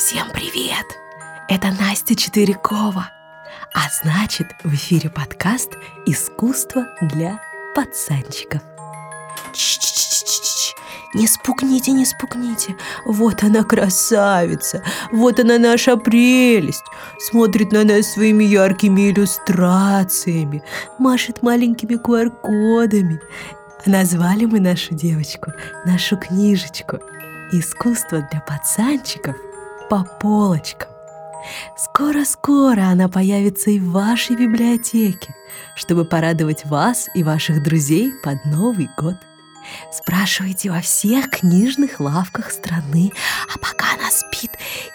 Всем 0.00 0.30
привет! 0.32 0.86
Это 1.46 1.72
Настя 1.78 2.14
Четверякова. 2.14 3.10
А 3.74 3.80
значит, 4.02 4.46
в 4.64 4.72
эфире 4.74 5.10
подкаст 5.10 5.72
«Искусство 6.06 6.86
для 7.02 7.38
пацанчиков». 7.74 8.62
Ч-ч-ч-ч-ч. 9.52 10.74
Не 11.12 11.26
спугните, 11.26 11.90
не 11.90 12.06
спугните. 12.06 12.76
Вот 13.04 13.42
она 13.42 13.62
красавица, 13.62 14.82
вот 15.12 15.38
она 15.38 15.58
наша 15.58 15.98
прелесть. 15.98 16.86
Смотрит 17.18 17.70
на 17.70 17.84
нас 17.84 18.06
своими 18.06 18.44
яркими 18.44 19.10
иллюстрациями, 19.10 20.62
машет 20.98 21.42
маленькими 21.42 21.96
QR-кодами. 21.96 23.20
Назвали 23.84 24.46
мы 24.46 24.60
нашу 24.60 24.94
девочку, 24.94 25.52
нашу 25.84 26.16
книжечку 26.16 27.00
«Искусство 27.52 28.26
для 28.32 28.40
пацанчиков» 28.40 29.36
по 29.90 30.04
полочкам. 30.04 30.88
Скоро-скоро 31.76 32.82
она 32.82 33.08
появится 33.08 33.70
и 33.70 33.80
в 33.80 33.90
вашей 33.90 34.36
библиотеке, 34.36 35.34
чтобы 35.74 36.04
порадовать 36.04 36.64
вас 36.64 37.08
и 37.14 37.24
ваших 37.24 37.62
друзей 37.62 38.12
под 38.22 38.44
Новый 38.44 38.88
год. 38.96 39.16
Спрашивайте 39.92 40.70
во 40.70 40.80
всех 40.80 41.28
книжных 41.30 41.98
лавках 41.98 42.52
страны, 42.52 43.10
а 43.52 43.58
пока 43.58 43.86
она 43.94 44.10
спит, 44.10 44.52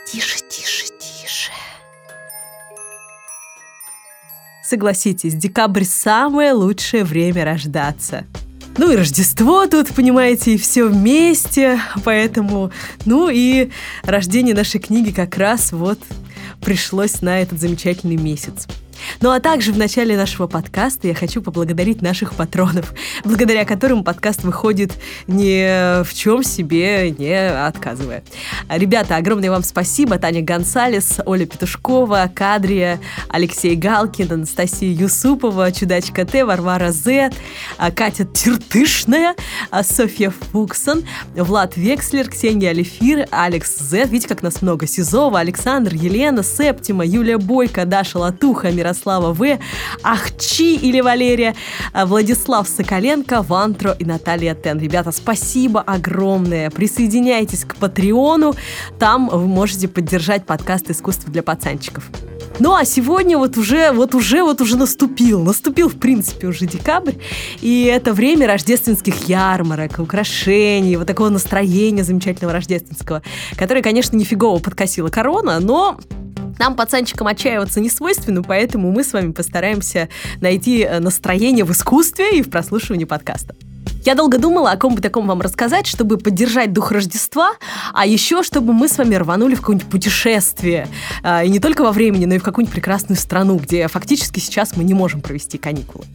тише, 0.08 0.40
тише, 0.49 0.85
тише. 0.98 1.52
Согласитесь, 4.63 5.35
декабрь 5.35 5.84
самое 5.84 6.54
лучшее 6.54 7.04
время 7.04 7.43
рождаться. 7.46 8.26
Ну 8.77 8.91
и 8.91 8.95
Рождество 8.95 9.67
тут, 9.67 9.93
понимаете, 9.93 10.55
и 10.55 10.57
все 10.57 10.85
вместе, 10.85 11.79
поэтому, 12.03 12.71
ну 13.05 13.29
и 13.29 13.70
рождение 14.03 14.53
нашей 14.53 14.81
книги 14.81 15.11
как 15.11 15.37
раз 15.37 15.71
вот 15.71 15.99
пришлось 16.59 17.21
на 17.21 17.41
этот 17.41 17.59
замечательный 17.62 18.18
месяц. 18.18 18.68
Ну 19.21 19.32
а 19.32 19.40
также 19.40 19.71
в 19.71 19.77
начале 19.77 20.18
нашего 20.18 20.48
подкаста 20.48 21.07
я 21.07 21.13
хочу 21.13 21.41
поблагодарить 21.41 22.01
наших 22.01 22.34
патронов, 22.34 22.93
благодаря 23.24 23.65
которым 23.65 24.04
подкаст 24.04 24.43
выходит 24.43 24.93
ни 25.27 26.04
в 26.04 26.13
чем 26.13 26.43
себе 26.43 27.12
не 27.12 27.49
отказывая. 27.49 28.24
Ребята, 28.70 29.15
огромное 29.18 29.49
вам 29.49 29.63
спасибо. 29.63 30.18
Таня 30.18 30.41
Гонсалес, 30.41 31.20
Оля 31.26 31.46
Петушкова, 31.46 32.32
Кадрия, 32.34 32.99
Алексей 33.29 33.76
Галкин, 33.76 34.32
Анастасия 34.32 34.91
Юсупова, 34.91 35.71
Чудачка 35.71 36.26
Т, 36.26 36.46
Варвара 36.46 36.91
З, 36.91 37.32
Катя 37.96 38.26
Тиртышная, 38.26 39.35
Софья 39.84 40.32
Фуксон, 40.52 41.04
Влад 41.35 41.77
Векслер, 41.77 42.30
Ксения 42.30 42.70
Алифир, 42.70 43.27
Алекс 43.32 43.77
З. 43.77 44.05
Видите, 44.05 44.27
как 44.27 44.43
нас 44.43 44.62
много. 44.62 44.87
Сизова, 44.87 45.40
Александр, 45.40 45.93
Елена, 45.93 46.43
Септима, 46.43 47.05
Юлия 47.05 47.37
Бойко, 47.37 47.85
Даша 47.85 48.20
Латуха, 48.20 48.70
Ярослава 48.85 49.33
В, 49.33 49.57
Ахчи 50.03 50.75
или 50.75 51.01
Валерия, 51.01 51.55
а, 51.91 52.05
Владислав 52.05 52.67
Соколенко, 52.67 53.41
Вантро 53.41 53.95
и 53.97 54.05
Наталья 54.05 54.53
Тен. 54.53 54.79
Ребята, 54.79 55.11
спасибо 55.11 55.81
огромное. 55.81 56.69
Присоединяйтесь 56.69 57.65
к 57.65 57.75
Патреону. 57.77 58.53
Там 58.99 59.29
вы 59.29 59.47
можете 59.47 59.87
поддержать 59.87 60.45
подкаст 60.45 60.91
«Искусство 60.91 61.31
для 61.31 61.41
пацанчиков». 61.41 62.09
Ну 62.59 62.73
а 62.73 62.85
сегодня 62.85 63.37
вот 63.37 63.57
уже, 63.57 63.91
вот 63.91 64.16
уже, 64.16 64.44
вот 64.44 64.61
уже 64.61 64.78
наступил. 64.78 65.44
Наступил, 65.44 65.89
в 65.89 66.00
принципе, 66.00 66.47
уже 66.47 66.67
декабрь. 66.67 67.13
И 67.61 67.83
это 67.83 68.13
время 68.13 68.47
рождественских 68.47 69.28
ярмарок, 69.28 70.00
украшений, 70.00 70.95
вот 70.95 71.07
такого 71.07 71.29
настроения 71.29 72.03
замечательного 72.03 72.53
рождественского, 72.53 73.23
которое, 73.57 73.81
конечно, 73.81 74.16
нифигово 74.16 74.59
подкосила 74.59 75.09
корона, 75.09 75.59
но 75.59 76.00
нам, 76.59 76.75
пацанчикам, 76.75 77.28
отчаиваться 77.28 77.79
не 77.79 77.89
свойственно, 77.89 78.44
поэтому 78.44 78.91
мы 78.91 79.03
с 79.03 79.13
вами 79.13 79.31
постараемся 79.31 80.09
найти 80.41 80.81
э, 80.81 81.00
настроение 81.00 81.66
в 81.66 81.72
искусстве 81.72 82.40
и 82.40 82.41
в 82.41 82.50
прослушивании 82.50 83.06
подкаста. 83.06 83.56
Я 84.06 84.13
долго 84.13 84.38
думала, 84.38 84.69
о 84.72 84.78
ком 84.78 84.94
бы 84.94 85.02
таком 85.02 85.25
вам 85.25 85.41
рассказать, 85.41 85.88
чтобы 85.88 86.18
поддержать 86.18 86.72
дух 86.72 86.91
Рождества, 86.91 87.53
а 87.91 88.06
еще, 88.06 88.44
чтобы 88.44 88.72
мы 88.72 88.88
с 88.88 89.00
вами 89.00 89.16
рванули 89.16 89.56
в 89.56 89.62
какое-нибудь 89.62 89.90
путешествие. 89.90 90.88
А, 91.24 91.44
и 91.44 91.50
не 91.50 91.59
только 91.59 91.81
во 91.81 91.91
времени, 91.91 92.25
но 92.25 92.35
и 92.35 92.38
в 92.38 92.44
какую-нибудь 92.44 92.74
прекрасную 92.74 93.18
страну, 93.18 93.56
где 93.57 93.88
фактически 93.88 94.40
сейчас 94.40 94.78
мы 94.78 94.84
не 94.84 94.94
можем 94.94 95.22
провести 95.22 95.57
каникулы. 95.57 96.06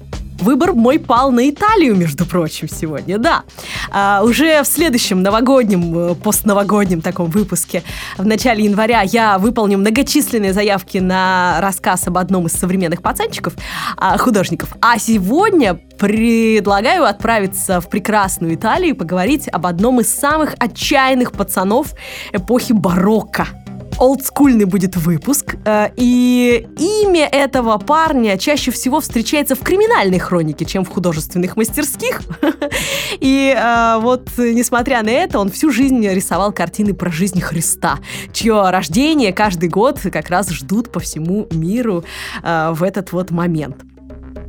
Выбор 0.41 0.73
мой 0.73 0.99
пал 0.99 1.31
на 1.33 1.51
Италию, 1.51 1.95
между 1.97 2.25
прочим, 2.25 2.69
сегодня, 2.69 3.19
да. 3.19 3.43
А, 3.91 4.23
уже 4.25 4.63
в 4.63 4.67
следующем 4.67 5.23
новогоднем, 5.23 5.99
э, 5.99 6.15
постновогоднем 6.15 7.03
таком 7.03 7.31
выпуске 7.31 7.83
в 8.17 8.27
начале 8.27 8.65
января 8.65 9.03
я 9.03 9.39
выполню 9.39 9.77
многочисленные 9.77 10.55
заявки 10.55 10.97
на 10.99 11.59
рассказ 11.61 12.07
об 12.07 12.17
одном 12.17 12.47
из 12.47 12.53
современных 12.53 13.03
пацанчиков, 13.03 13.53
а, 13.99 14.17
художников. 14.17 14.71
А 14.81 14.99
сегодня 14.99 15.75
предлагаю 15.75 17.05
отправиться 17.05 17.81
в 17.83 17.91
прекрасную 17.91 18.55
Италию 18.55 18.95
и 18.95 18.99
поговорить 18.99 19.47
об 19.49 19.67
одном 19.67 20.01
из 20.01 20.13
самых 20.13 20.55
отчаянных 20.59 21.33
пацанов 21.33 21.95
эпохи 22.33 22.73
барокко– 22.73 23.49
олдскульный 24.01 24.65
будет 24.65 24.97
выпуск. 24.97 25.57
Э, 25.65 25.91
и 25.97 26.67
имя 26.79 27.29
этого 27.31 27.79
парня 27.79 28.39
чаще 28.39 28.71
всего 28.71 29.01
встречается 29.01 29.55
в 29.55 29.61
криминальной 29.61 30.19
хронике, 30.19 30.65
чем 30.65 30.85
в 30.85 30.89
художественных 30.89 31.57
мастерских. 31.57 32.23
И 33.21 33.55
э, 33.57 33.99
вот, 34.01 34.31
несмотря 34.39 35.03
на 35.03 35.11
это, 35.11 35.39
он 35.39 35.51
всю 35.51 35.71
жизнь 35.71 36.07
рисовал 36.09 36.53
картины 36.53 36.95
про 36.95 37.13
жизнь 37.13 37.41
Христа, 37.41 37.99
чье 38.33 38.71
рождение 38.71 39.33
каждый 39.33 39.69
год 39.69 40.01
как 40.01 40.31
раз 40.31 40.49
ждут 40.51 40.91
по 40.91 40.99
всему 40.99 41.47
миру 41.51 42.03
э, 42.43 42.71
в 42.73 42.83
этот 42.83 43.13
вот 43.13 43.31
момент. 43.31 43.77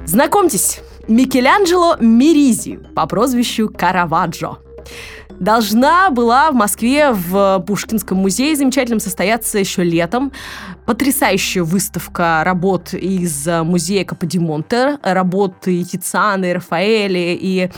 Знакомьтесь, 0.05 0.79
Микеланджело 1.07 1.97
Меризи 1.99 2.79
по 2.95 3.05
прозвищу 3.05 3.69
Караваджо 3.69 4.57
должна 5.41 6.11
была 6.11 6.51
в 6.51 6.55
Москве 6.55 7.11
в 7.11 7.63
Пушкинском 7.67 8.17
музее 8.17 8.55
замечательном 8.55 8.99
состояться 8.99 9.57
еще 9.57 9.83
летом. 9.83 10.31
Потрясающая 10.85 11.63
выставка 11.63 12.43
работ 12.45 12.93
из 12.93 13.47
музея 13.47 14.05
Каподимонте, 14.05 14.99
работы 15.01 15.83
Тициана, 15.83 16.53
Рафаэля 16.53 17.33
и 17.33 17.69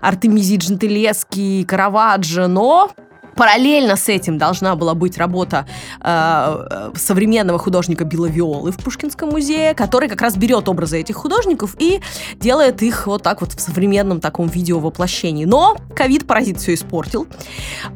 Артемизии 0.00 0.56
Джентелески, 0.56 1.40
и 1.40 1.64
Караваджо, 1.64 2.46
но 2.46 2.90
Параллельно 3.38 3.94
с 3.94 4.08
этим 4.08 4.36
должна 4.36 4.74
была 4.74 4.94
быть 4.94 5.16
работа 5.16 5.64
э, 6.00 6.90
современного 6.96 7.56
художника 7.60 8.04
Билла 8.04 8.26
Виолы 8.26 8.72
в 8.72 8.78
Пушкинском 8.78 9.28
музее, 9.28 9.74
который 9.74 10.08
как 10.08 10.20
раз 10.20 10.36
берет 10.36 10.68
образы 10.68 10.98
этих 10.98 11.14
художников 11.14 11.76
и 11.78 12.00
делает 12.34 12.82
их 12.82 13.06
вот 13.06 13.22
так 13.22 13.40
вот 13.40 13.52
в 13.52 13.60
современном 13.60 14.20
таком 14.20 14.48
видео 14.48 14.80
воплощении. 14.80 15.44
Но 15.44 15.76
ковид-паразит 15.94 16.58
все 16.58 16.74
испортил. 16.74 17.28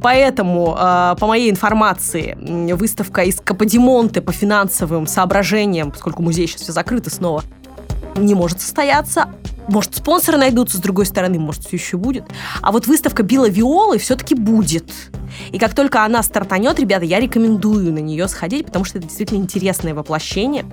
Поэтому, 0.00 0.76
э, 0.78 1.16
по 1.18 1.26
моей 1.26 1.50
информации, 1.50 2.38
выставка 2.74 3.22
из 3.22 3.40
Каподимонте 3.40 4.20
по 4.20 4.30
финансовым 4.30 5.08
соображениям, 5.08 5.90
поскольку 5.90 6.22
музей 6.22 6.46
сейчас 6.46 6.62
все 6.62 6.72
закрыты 6.72 7.10
снова, 7.10 7.42
не 8.14 8.36
может 8.36 8.60
состояться. 8.60 9.28
Может, 9.68 9.96
спонсоры 9.96 10.38
найдутся, 10.38 10.78
с 10.78 10.80
другой 10.80 11.06
стороны, 11.06 11.38
может, 11.38 11.64
все 11.64 11.76
еще 11.76 11.96
будет. 11.96 12.24
А 12.60 12.72
вот 12.72 12.86
выставка 12.86 13.22
Билла 13.22 13.48
Виолы 13.48 13.98
все-таки 13.98 14.34
будет. 14.34 14.90
И 15.50 15.58
как 15.58 15.74
только 15.74 16.04
она 16.04 16.22
стартанет, 16.22 16.78
ребята, 16.78 17.04
я 17.04 17.20
рекомендую 17.20 17.92
на 17.92 17.98
нее 17.98 18.28
сходить, 18.28 18.66
потому 18.66 18.84
что 18.84 18.98
это 18.98 19.06
действительно 19.06 19.38
интересное 19.38 19.94
воплощение. 19.94 20.64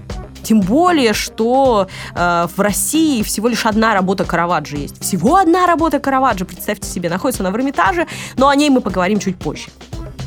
Тем 0.43 0.61
более, 0.61 1.13
что 1.13 1.87
э, 2.15 2.47
в 2.55 2.59
России 2.59 3.23
всего 3.23 3.47
лишь 3.47 3.65
одна 3.65 3.93
работа 3.93 4.25
Караваджо 4.25 4.77
есть. 4.77 5.01
Всего 5.01 5.35
одна 5.35 5.67
работа 5.67 5.99
Караваджо, 5.99 6.45
представьте 6.45 6.89
себе, 6.89 7.09
находится 7.09 7.43
она 7.43 7.51
в 7.51 7.55
Эрмитаже, 7.55 8.07
но 8.37 8.47
о 8.47 8.55
ней 8.55 8.69
мы 8.69 8.81
поговорим 8.81 9.19
чуть 9.19 9.37
позже. 9.37 9.69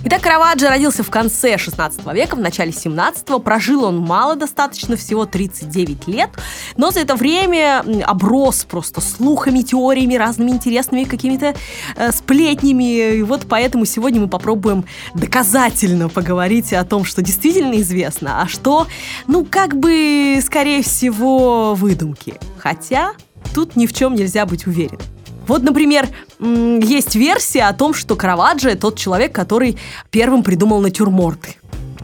Итак, 0.04 0.22
Караваджо 0.22 0.68
родился 0.68 1.04
в 1.04 1.10
конце 1.10 1.56
16 1.56 2.12
века, 2.12 2.34
в 2.34 2.40
начале 2.40 2.72
17-го. 2.72 3.38
Прожил 3.38 3.84
он 3.84 3.98
мало 3.98 4.34
достаточно, 4.34 4.96
всего 4.96 5.26
39 5.26 6.08
лет. 6.08 6.30
Но 6.76 6.90
за 6.90 7.00
это 7.00 7.14
время 7.14 7.84
оброс 8.04 8.64
просто 8.64 9.00
слухами, 9.00 9.60
теориями, 9.60 10.14
разными 10.14 10.50
интересными 10.50 11.04
какими-то 11.04 11.54
э, 11.94 12.10
сплетнями. 12.10 13.18
И 13.18 13.22
вот 13.22 13.46
поэтому 13.48 13.84
сегодня 13.84 14.20
мы 14.20 14.28
попробуем 14.28 14.86
доказательно 15.14 16.08
поговорить 16.08 16.72
о 16.72 16.84
том, 16.84 17.04
что 17.04 17.22
действительно 17.22 17.80
известно, 17.80 18.42
а 18.42 18.48
что, 18.48 18.88
ну, 19.28 19.46
как 19.48 19.76
бы, 19.76 20.40
скорее 20.44 20.82
всего, 20.82 21.74
выдумки. 21.74 22.34
Хотя 22.58 23.12
тут 23.54 23.76
ни 23.76 23.86
в 23.86 23.92
чем 23.92 24.16
нельзя 24.16 24.46
быть 24.46 24.66
уверен. 24.66 24.98
Вот, 25.46 25.62
например, 25.62 26.08
есть 26.42 27.14
версия 27.14 27.64
о 27.64 27.72
том, 27.72 27.94
что 27.94 28.16
Караваджо– 28.16 28.74
тот 28.80 28.98
человек, 28.98 29.32
который 29.32 29.78
первым 30.10 30.42
придумал 30.42 30.80
натюрморты. 30.80 31.56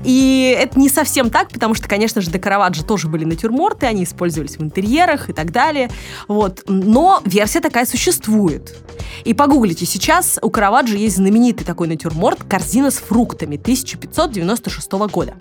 И 0.04 0.56
это 0.58 0.78
не 0.78 0.88
совсем 0.88 1.28
так, 1.28 1.48
потому 1.50 1.74
что, 1.74 1.88
конечно 1.88 2.20
же, 2.20 2.30
до 2.30 2.38
Караваджо 2.38 2.84
тоже 2.84 3.08
были 3.08 3.24
натюрморты, 3.24 3.86
они 3.86 4.04
использовались 4.04 4.56
в 4.56 4.62
интерьерах 4.62 5.28
и 5.28 5.32
так 5.32 5.50
далее. 5.50 5.90
Вот. 6.28 6.62
Но 6.68 7.20
версия 7.24 7.60
такая 7.60 7.84
существует. 7.84 8.76
И 9.24 9.34
погуглите, 9.34 9.86
сейчас 9.86 10.38
у 10.40 10.50
Караваджо 10.50 10.96
есть 10.96 11.16
знаменитый 11.16 11.66
такой 11.66 11.88
натюрморт 11.88 12.44
«Корзина 12.44 12.90
с 12.90 12.96
фруктами» 12.96 13.56
1596 13.56 14.92
года. 15.10 15.34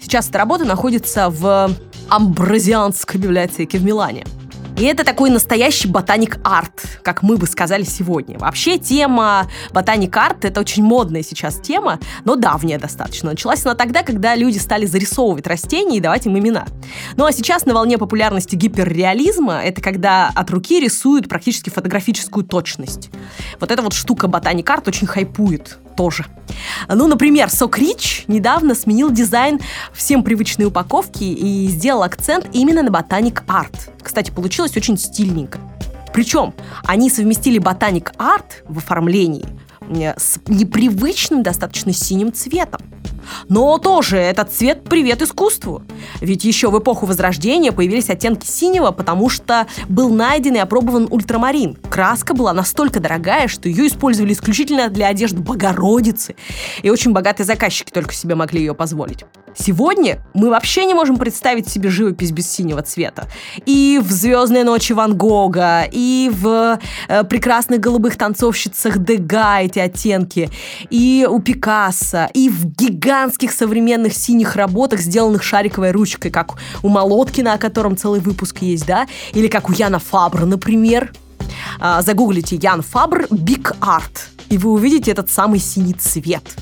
Сейчас 0.00 0.28
эта 0.28 0.38
работа 0.38 0.64
находится 0.64 1.30
в 1.30 1.70
Амбразианской 2.08 3.20
библиотеке 3.20 3.78
в 3.78 3.84
Милане. 3.84 4.24
И 4.78 4.84
это 4.84 5.04
такой 5.04 5.30
настоящий 5.30 5.88
ботаник-арт, 5.88 7.00
как 7.02 7.22
мы 7.22 7.38
бы 7.38 7.46
сказали 7.46 7.82
сегодня. 7.82 8.38
Вообще 8.38 8.78
тема 8.78 9.50
ботаник-арт— 9.72 10.44
это 10.46 10.60
очень 10.60 10.82
модная 10.82 11.22
сейчас 11.22 11.56
тема, 11.60 11.98
но 12.24 12.36
давняя 12.36 12.78
достаточно. 12.78 13.30
Началась 13.30 13.64
она 13.64 13.74
тогда, 13.74 14.02
когда 14.02 14.34
люди 14.34 14.58
стали 14.58 14.84
зарисовывать 14.84 15.46
растения 15.46 15.96
и 15.96 16.00
давать 16.00 16.26
им 16.26 16.38
имена. 16.38 16.66
Ну 17.16 17.24
а 17.24 17.32
сейчас 17.32 17.64
на 17.64 17.72
волне 17.72 17.96
популярности 17.96 18.54
гиперреализма 18.54 19.62
это 19.62 19.80
когда 19.80 20.30
от 20.34 20.50
руки 20.50 20.78
рисуют 20.78 21.26
практически 21.26 21.70
фотографическую 21.70 22.44
точность. 22.44 23.10
Вот 23.58 23.70
эта 23.70 23.80
вот 23.80 23.94
штука 23.94 24.28
ботаник-арт 24.28 24.88
очень 24.88 25.06
хайпует 25.06 25.78
тоже. 25.96 26.26
Ну, 26.88 27.08
например, 27.08 27.50
Сок 27.50 27.78
Рич 27.78 28.24
недавно 28.28 28.74
сменил 28.74 29.10
дизайн 29.10 29.60
всем 29.92 30.22
привычной 30.22 30.66
упаковки 30.66 31.24
и 31.24 31.68
сделал 31.68 32.02
акцент 32.02 32.48
именно 32.52 32.82
на 32.82 32.90
ботаник 32.90 33.42
арт. 33.48 33.90
Кстати, 34.02 34.30
получилось 34.30 34.65
очень 34.74 34.96
стильненько. 34.96 35.60
Причем 36.16 36.54
они 36.84 37.10
совместили 37.10 37.58
ботаник 37.58 38.12
арт 38.16 38.64
в 38.66 38.78
оформлении 38.78 39.44
э, 39.82 40.14
с 40.18 40.40
непривычным 40.46 41.42
достаточно 41.42 41.92
синим 41.92 42.32
цветом. 42.32 42.80
Но 43.48 43.76
тоже 43.78 44.16
этот 44.16 44.50
цвет 44.50 44.84
привет 44.84 45.20
искусству. 45.20 45.82
Ведь 46.20 46.44
еще 46.44 46.70
в 46.70 46.78
эпоху 46.78 47.06
Возрождения 47.06 47.72
появились 47.72 48.10
оттенки 48.10 48.46
синего, 48.46 48.92
потому 48.92 49.28
что 49.28 49.66
был 49.88 50.08
найден 50.08 50.54
и 50.54 50.58
опробован 50.58 51.06
ультрамарин. 51.10 51.76
Краска 51.90 52.34
была 52.34 52.52
настолько 52.52 53.00
дорогая, 53.00 53.48
что 53.48 53.68
ее 53.68 53.86
использовали 53.86 54.32
исключительно 54.32 54.88
для 54.88 55.08
одежды 55.08 55.40
Богородицы. 55.40 56.36
И 56.82 56.90
очень 56.90 57.12
богатые 57.12 57.46
заказчики 57.46 57.90
только 57.90 58.14
себе 58.14 58.34
могли 58.34 58.60
ее 58.60 58.74
позволить. 58.74 59.24
Сегодня 59.58 60.22
мы 60.34 60.50
вообще 60.50 60.84
не 60.84 60.94
можем 60.94 61.16
представить 61.16 61.68
себе 61.68 61.88
живопись 61.88 62.30
без 62.30 62.50
синего 62.50 62.82
цвета. 62.82 63.26
И 63.64 64.00
в 64.02 64.10
«Звездные 64.10 64.64
ночи» 64.64 64.92
Ван 64.92 65.16
Гога, 65.16 65.88
и 65.90 66.30
в 66.32 66.78
э, 67.08 67.24
прекрасных 67.24 67.80
голубых 67.80 68.16
танцовщицах 68.16 68.98
Дега 68.98 69.60
эти 69.60 69.78
оттенки, 69.78 70.50
и 70.90 71.26
у 71.28 71.40
Пикассо, 71.40 72.28
и 72.34 72.50
в 72.50 72.66
гигантских 72.66 73.50
современных 73.50 74.12
синих 74.12 74.56
работах, 74.56 75.00
сделанных 75.00 75.42
шариковой 75.42 75.90
ручкой, 75.90 76.30
как 76.30 76.54
у 76.82 76.88
Молоткина, 76.88 77.54
о 77.54 77.58
котором 77.58 77.96
целый 77.96 78.20
выпуск 78.20 78.58
есть, 78.60 78.86
да, 78.86 79.06
или 79.32 79.48
как 79.48 79.70
у 79.70 79.72
Яна 79.72 79.98
Фабра, 79.98 80.44
например. 80.44 81.12
А, 81.80 82.02
загуглите 82.02 82.56
Ян 82.56 82.82
Фабр 82.82 83.24
Big 83.30 83.74
Art, 83.80 84.28
и 84.48 84.58
вы 84.58 84.70
увидите 84.70 85.10
этот 85.10 85.30
самый 85.30 85.60
синий 85.60 85.94
цвет. 85.94 86.56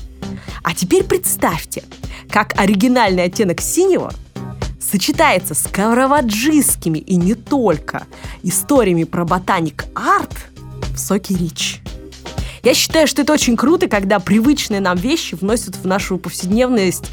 А 0.63 0.73
теперь 0.73 1.03
представьте, 1.03 1.83
как 2.29 2.59
оригинальный 2.59 3.23
оттенок 3.23 3.61
синего 3.61 4.11
сочетается 4.79 5.53
с 5.53 5.67
караваджистскими 5.67 6.99
и 6.99 7.15
не 7.15 7.33
только 7.33 8.07
историями 8.43 9.03
про 9.03 9.25
botanic 9.25 9.85
art 9.95 10.35
в 10.93 10.97
соке 10.97 11.35
Rich. 11.35 11.81
Я 12.65 12.73
считаю, 12.73 13.05
что 13.05 13.21
это 13.21 13.31
очень 13.31 13.55
круто, 13.55 13.87
когда 13.87 14.19
привычные 14.19 14.81
нам 14.81 14.97
вещи 14.97 15.35
вносят 15.35 15.75
в 15.75 15.85
нашу 15.85 16.17
повседневность 16.17 17.11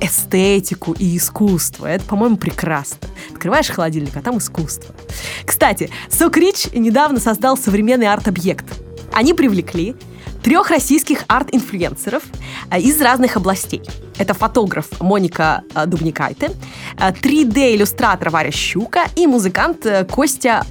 эстетику 0.00 0.92
и 0.92 1.16
искусство. 1.16 1.86
Это, 1.86 2.04
по-моему, 2.04 2.36
прекрасно. 2.36 2.98
Открываешь 3.32 3.68
холодильник, 3.68 4.16
а 4.16 4.22
там 4.22 4.38
искусство. 4.38 4.94
Кстати, 5.44 5.90
Сок 6.08 6.36
Rich 6.36 6.68
недавно 6.72 7.18
создал 7.18 7.56
современный 7.56 8.06
арт-объект. 8.06 8.64
Они 9.12 9.34
привлекли 9.34 9.96
трех 10.44 10.70
российских 10.70 11.24
арт-инфлюенсеров 11.26 12.22
из 12.78 13.00
разных 13.00 13.36
областей. 13.36 13.82
Это 14.18 14.34
фотограф 14.34 14.86
Моника 15.00 15.62
э, 15.74 15.86
Дубникайте, 15.86 16.50
3D-иллюстратор 16.96 18.28
э, 18.28 18.30
Варя 18.30 18.50
Щука 18.50 19.04
и 19.16 19.26
музыкант 19.26 19.86
Костя 20.10 20.64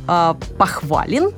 Похвалин, 0.57 1.31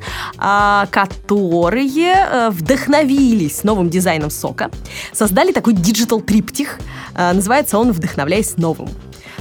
которые 0.89 2.49
вдохновились 2.49 3.63
новым 3.63 3.89
дизайном 3.89 4.29
сока, 4.29 4.69
создали 5.11 5.51
такой 5.51 5.73
диджитал-триптих, 5.73 6.79
называется 7.15 7.77
он 7.77 7.91
«Вдохновляясь 7.91 8.57
новым». 8.57 8.89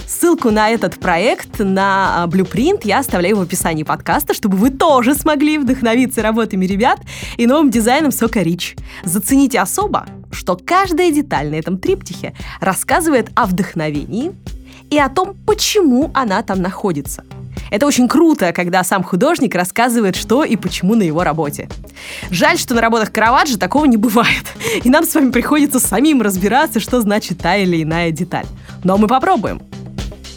Ссылку 0.05 0.51
на 0.51 0.69
этот 0.69 0.99
проект, 0.99 1.59
на 1.59 2.25
Blueprint 2.27 2.81
я 2.83 2.99
оставляю 2.99 3.37
в 3.37 3.41
описании 3.41 3.83
подкаста, 3.83 4.33
чтобы 4.33 4.57
вы 4.57 4.69
тоже 4.69 5.15
смогли 5.15 5.57
вдохновиться 5.57 6.21
работами 6.21 6.65
ребят 6.65 6.99
и 7.37 7.47
новым 7.47 7.69
дизайном 7.69 8.11
сока 8.11 8.41
Rich. 8.41 8.75
Зацените 9.03 9.59
особо, 9.59 10.05
что 10.33 10.57
каждая 10.57 11.11
деталь 11.11 11.49
на 11.49 11.55
этом 11.55 11.77
триптихе 11.77 12.33
рассказывает 12.59 13.29
о 13.35 13.45
вдохновении 13.45 14.33
и 14.89 14.99
о 14.99 15.09
том, 15.09 15.35
почему 15.45 16.11
она 16.13 16.41
там 16.43 16.61
находится. 16.61 17.23
Это 17.71 17.87
очень 17.87 18.07
круто, 18.07 18.53
когда 18.53 18.83
сам 18.83 19.03
художник 19.03 19.55
рассказывает, 19.55 20.15
что 20.15 20.43
и 20.43 20.55
почему 20.55 20.95
на 20.95 21.03
его 21.03 21.23
работе. 21.23 21.69
Жаль, 22.29 22.57
что 22.57 22.75
на 22.75 22.81
работах 22.81 23.11
Караваджо 23.11 23.57
такого 23.57 23.85
не 23.85 23.97
бывает, 23.97 24.43
и 24.83 24.89
нам 24.89 25.05
с 25.05 25.15
вами 25.15 25.31
приходится 25.31 25.79
самим 25.79 26.21
разбираться, 26.21 26.79
что 26.79 27.01
значит 27.01 27.39
та 27.39 27.55
или 27.55 27.81
иная 27.81 28.11
деталь. 28.11 28.45
Но 28.83 28.97
мы 28.97 29.07
попробуем. 29.07 29.61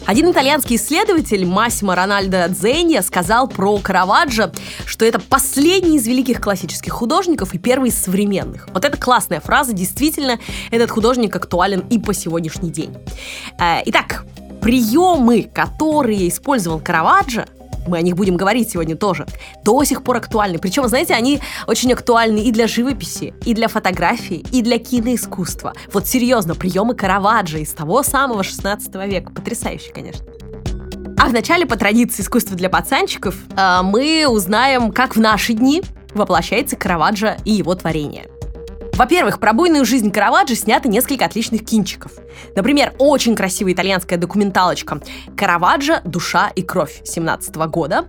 Один 0.07 0.31
итальянский 0.31 0.77
исследователь 0.77 1.45
Массимо 1.45 1.93
Рональдо 1.93 2.47
Дзенья 2.47 3.01
сказал 3.01 3.49
про 3.49 3.77
Караваджо, 3.77 4.53
что 4.85 5.03
это 5.03 5.19
последний 5.19 5.97
из 5.97 6.07
великих 6.07 6.39
классических 6.39 6.93
художников 6.93 7.53
и 7.53 7.57
первый 7.57 7.89
из 7.89 7.97
современных. 7.97 8.69
Вот 8.71 8.85
это 8.85 8.95
классная 8.95 9.41
фраза, 9.41 9.73
действительно, 9.73 10.39
этот 10.71 10.91
художник 10.91 11.35
актуален 11.35 11.81
и 11.89 11.99
по 11.99 12.13
сегодняшний 12.13 12.71
день. 12.71 12.95
Э, 13.59 13.81
итак, 13.85 14.25
приемы, 14.61 15.43
которые 15.53 16.29
использовал 16.29 16.79
Караваджо, 16.79 17.45
мы 17.87 17.97
о 17.97 18.01
них 18.01 18.15
будем 18.15 18.37
говорить 18.37 18.69
сегодня 18.69 18.95
тоже, 18.95 19.25
до 19.63 19.83
сих 19.83 20.03
пор 20.03 20.17
актуальны. 20.17 20.59
Причем, 20.59 20.87
знаете, 20.87 21.13
они 21.13 21.39
очень 21.67 21.91
актуальны 21.93 22.39
и 22.39 22.51
для 22.51 22.67
живописи, 22.67 23.33
и 23.45 23.53
для 23.53 23.67
фотографии, 23.67 24.45
и 24.51 24.61
для 24.61 24.79
киноискусства. 24.79 25.73
Вот 25.93 26.07
серьезно, 26.07 26.55
приемы 26.55 26.95
Караваджо 26.95 27.59
из 27.59 27.71
того 27.71 28.03
самого 28.03 28.43
16 28.43 28.93
века. 29.07 29.31
Потрясающе, 29.31 29.91
конечно. 29.93 30.25
А 31.19 31.27
вначале, 31.27 31.65
по 31.65 31.75
традиции 31.75 32.21
искусства 32.21 32.55
для 32.55 32.69
пацанчиков, 32.69 33.35
э, 33.55 33.79
мы 33.83 34.27
узнаем, 34.27 34.91
как 34.91 35.15
в 35.15 35.19
наши 35.19 35.53
дни 35.53 35.81
воплощается 36.13 36.75
Караваджо 36.75 37.37
и 37.43 37.53
его 37.53 37.73
творение– 37.75 38.27
во-первых, 38.97 39.39
про 39.39 39.53
буйную 39.53 39.85
жизнь 39.85 40.09
Караваджо 40.09 40.55
снято 40.55 40.89
несколько 40.89 41.25
отличных 41.25 41.63
кинчиков. 41.63 42.11
Например, 42.55 42.93
очень 42.97 43.35
красивая 43.35 43.73
итальянская 43.73 44.17
документалочка 44.17 44.99
«Караваджо. 45.37 46.01
Душа 46.03 46.51
и 46.55 46.63
кровь» 46.63 47.01
17 47.05 47.55
года. 47.67 48.07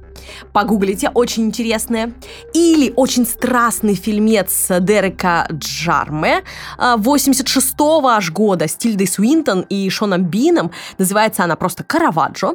Погуглите, 0.55 1.11
очень 1.11 1.45
интересная. 1.45 2.15
Или 2.55 2.91
очень 2.97 3.27
страстный 3.27 3.97
фильмец 3.97 4.69
Дерека 4.81 5.47
Джарме 5.53 6.43
86 6.79 7.75
а, 7.79 8.17
аж 8.17 8.31
года 8.31 8.67
с 8.67 8.75
Тильдой 8.75 9.09
Суинтон 9.09 9.67
и 9.69 9.91
Шоном 9.91 10.25
Бином. 10.25 10.71
Называется 10.97 11.45
она 11.45 11.57
просто 11.57 11.85
«Караваджо». 11.85 12.55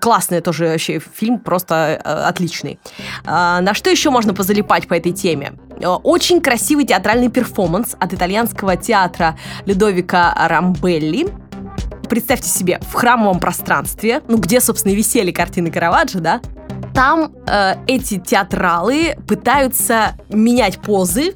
Классный 0.00 0.40
тоже 0.40 0.66
вообще 0.68 0.98
фильм, 0.98 1.38
просто 1.38 2.00
э, 2.02 2.10
отличный. 2.28 2.78
Э, 3.24 3.60
на 3.60 3.74
что 3.74 3.90
еще 3.90 4.10
можно 4.10 4.34
позалипать 4.34 4.88
по 4.88 4.94
этой 4.94 5.12
теме? 5.12 5.52
Э, 5.80 5.86
очень 5.88 6.40
красивый 6.40 6.84
театральный 6.84 7.30
перформанс 7.30 7.96
от 7.98 8.12
итальянского 8.12 8.76
театра 8.76 9.36
Людовика 9.66 10.34
Рамбелли. 10.48 11.28
Представьте 12.08 12.48
себе, 12.48 12.80
в 12.88 12.94
храмовом 12.94 13.38
пространстве, 13.38 14.22
ну 14.28 14.38
где, 14.38 14.60
собственно, 14.60 14.92
и 14.92 14.96
висели 14.96 15.30
картины 15.30 15.70
Караваджо, 15.70 16.20
да, 16.20 16.40
там 16.94 17.32
э, 17.46 17.74
эти 17.86 18.18
театралы 18.18 19.16
пытаются 19.26 20.16
менять 20.30 20.78
позы, 20.78 21.34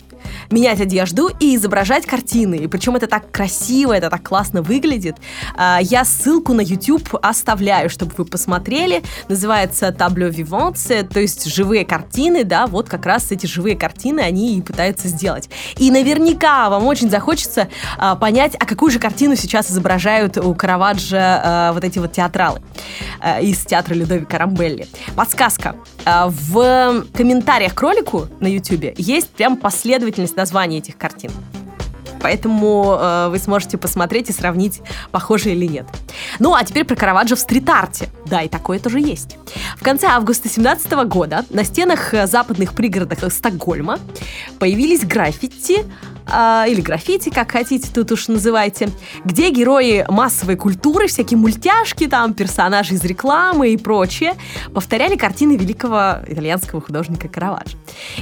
менять 0.53 0.81
одежду 0.81 1.31
и 1.41 1.57
изображать 1.57 2.07
картины. 2.07 2.57
И 2.57 2.67
причем 2.67 2.97
это 2.97 3.07
так 3.07 3.31
красиво, 3.31 3.93
это 3.93 4.11
так 4.11 4.23
классно 4.23 4.63
выглядит. 4.63 5.17
А, 5.57 5.79
я 5.81 6.05
ссылку 6.05 6.53
на 6.55 6.61
YouTube 6.61 7.15
оставляю, 7.23 7.91
чтобы 7.91 8.13
вы 8.17 8.25
посмотрели. 8.25 9.03
Называется 9.29 9.93
Табло 9.93 10.29
Vivante, 10.29 11.03
то 11.03 11.21
есть 11.21 11.47
живые 11.47 11.85
картины, 11.85 12.45
да, 12.45 12.67
вот 12.67 12.89
как 12.89 13.07
раз 13.07 13.33
эти 13.33 13.47
живые 13.47 13.77
картины 13.77 14.21
они 14.21 14.59
и 14.59 14.63
пытаются 14.63 15.09
сделать. 15.09 15.49
И 15.79 15.91
наверняка 15.91 16.69
вам 16.71 16.87
очень 16.87 17.11
захочется 17.11 17.69
а, 17.99 18.17
понять, 18.17 18.55
а 18.59 18.67
какую 18.67 18.91
же 18.91 18.99
картину 18.99 19.37
сейчас 19.37 19.71
изображают 19.71 20.39
у 20.39 20.55
Караваджо 20.55 21.19
а, 21.19 21.73
вот 21.73 21.85
эти 21.85 21.99
вот 21.99 22.13
театралы 22.13 22.61
из 23.41 23.65
театра 23.65 23.95
Людовика 23.95 24.39
Рамбелли. 24.39 24.87
Подсказка. 25.15 25.77
В 26.05 27.05
комментариях 27.13 27.75
к 27.75 27.81
ролику 27.81 28.27
на 28.41 28.47
YouTube 28.47 28.95
есть 28.97 29.31
прям 29.31 29.57
последовательность 29.57 30.37
названий 30.37 30.79
этих 30.79 30.97
картин. 30.97 31.31
Поэтому 32.23 32.97
э, 32.99 33.29
вы 33.31 33.39
сможете 33.39 33.77
посмотреть 33.77 34.31
и 34.31 34.33
сравнить, 34.33 34.81
похоже 35.11 35.51
или 35.51 35.67
нет. 35.67 35.87
Ну, 36.39 36.55
а 36.55 36.65
теперь 36.65 36.85
про 36.85 36.97
Караваджо 36.97 37.37
в 37.37 37.41
стрит-арте. 37.41 38.09
Да, 38.27 38.43
и 38.43 38.49
такое 38.49 38.79
тоже 38.79 39.01
есть. 39.01 39.37
В 39.77 39.83
конце 39.83 40.07
августа 40.07 40.49
17 40.49 40.91
года 41.07 41.45
на 41.51 41.65
стенах 41.65 42.15
э, 42.15 42.27
западных 42.27 42.75
пригородов 42.75 43.33
Стокгольма 43.33 43.99
появились 44.59 45.05
граффити 45.05 45.85
э, 46.33 46.65
или 46.69 46.81
граффити, 46.81 47.31
как 47.31 47.51
хотите, 47.51 47.89
тут 47.93 48.13
уж 48.13 48.29
называйте, 48.29 48.91
где 49.25 49.51
герои 49.51 50.07
массовой 50.09 50.57
культуры, 50.57 51.09
всякие 51.09 51.39
мультяшки, 51.39 52.07
там, 52.07 52.35
персонажи 52.35 52.95
из 52.95 53.05
рекламы 53.05 53.71
и 53.71 53.77
прочее, 53.77 54.35
повторяли 54.73 55.17
картины 55.17 55.57
великого 55.57 56.19
итальянского 56.27 56.81
художника 56.81 57.29
Караваджо. 57.29 57.77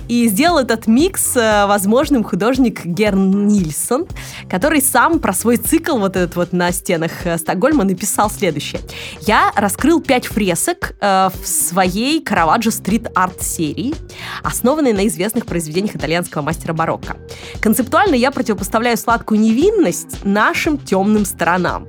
И 0.09 0.28
сделал 0.28 0.59
этот 0.59 0.87
микс 0.87 1.37
э, 1.37 1.66
возможным 1.66 2.25
художник 2.25 2.85
Герн 2.85 3.47
Нильсон, 3.90 4.06
который 4.49 4.80
сам 4.80 5.18
про 5.18 5.32
свой 5.32 5.56
цикл 5.56 5.99
вот 5.99 6.16
этот 6.16 6.37
вот 6.37 6.52
на 6.52 6.73
стенах 6.73 7.26
э, 7.26 7.38
Стокгольма 7.38 7.85
написал 7.85 8.30
следующее. 8.30 8.80
Я 9.23 9.52
раскрыл 9.56 10.00
пять 10.00 10.26
фресок 10.26 10.94
э, 11.00 11.30
в 11.42 11.47
своей 11.47 12.23
Караваджо 12.23 12.70
стрит-арт 12.70 13.42
серии, 13.42 13.94
основанной 14.42 14.92
на 14.92 15.06
известных 15.06 15.47
произведениях 15.47 15.97
итальянского 15.97 16.42
мастера 16.42 16.73
барокко. 16.73 17.16
Концептуально 17.61 18.14
я 18.14 18.30
противопоставляю 18.30 18.97
сладкую 18.97 19.40
невинность 19.40 20.25
нашим 20.25 20.78
темным 20.78 21.25
сторонам. 21.25 21.87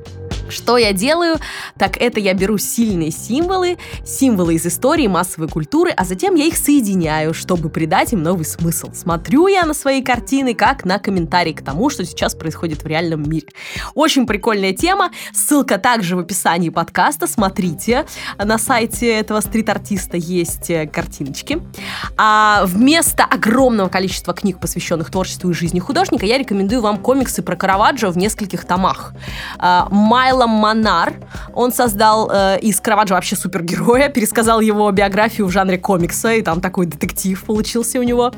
Что 0.50 0.78
я 0.78 0.94
делаю? 0.94 1.38
Так 1.78 1.98
это 1.98 2.20
я 2.20 2.34
беру 2.34 2.58
сильные 2.58 3.12
символы, 3.12 3.78
символы 4.06 4.56
из 4.56 4.66
истории 4.66 5.08
массовой 5.08 5.48
культуры, 5.48 5.92
а 5.92 6.04
затем 6.04 6.36
я 6.36 6.46
их 6.46 6.58
соединяю, 6.58 7.34
чтобы 7.34 7.70
придать 7.70 8.14
им 8.14 8.22
новый 8.22 8.46
смысл. 8.46 8.92
Смотрю 8.94 9.48
я 9.48 9.66
на 9.66 9.74
свои 9.74 10.02
картины 10.04 10.54
как 10.54 10.86
на 10.86 11.00
комментарий 11.00 11.54
к 11.54 11.64
тому, 11.64 11.90
что 11.90 12.06
сейчас 12.06 12.36
происходит 12.36 12.84
в 12.84 12.88
реальном 12.88 13.30
мире. 13.30 13.48
Очень 13.96 14.28
прикольная 14.28 14.74
тема. 14.74 15.12
Ссылка 15.34 15.78
также 15.78 16.16
в 16.16 16.20
описании 16.20 16.70
подкаста. 16.70 17.28
Смотрите. 17.28 18.06
На 18.38 18.58
сайте 18.58 19.08
этого 19.12 19.40
стрит-артиста 19.40 20.18
есть 20.18 20.70
э, 20.70 20.88
картиночки. 20.88 21.62
А 22.18 22.66
вместо 22.66 23.24
огромного 23.24 23.90
количества 23.90 24.34
книг, 24.34 24.60
посвященных 24.60 25.10
творчеству 25.12 25.50
и 25.50 25.54
жизни 25.54 25.80
художника, 25.80 26.26
я 26.26 26.38
рекомендую 26.38 26.82
вам 26.82 26.98
комиксы 26.98 27.42
про 27.42 27.56
Караваджо 27.56 28.10
в 28.10 28.18
нескольких 28.18 28.66
томах. 28.66 29.14
А, 29.58 29.88
Майло 29.90 30.41
Майлом 30.42 30.50
Монар. 30.50 31.14
Он 31.54 31.72
создал 31.72 32.30
э, 32.32 32.60
из 32.62 32.80
Караваджо 32.80 33.16
вообще 33.16 33.36
супергероя, 33.36 34.10
пересказал 34.14 34.60
его 34.60 34.90
биографию 34.92 35.48
в 35.48 35.52
жанре 35.52 35.78
комикса, 35.78 36.34
и 36.34 36.42
там 36.42 36.62
такой 36.62 36.86
детектив 36.86 37.42
получился 37.44 38.00
у 38.00 38.04
него. 38.04 38.32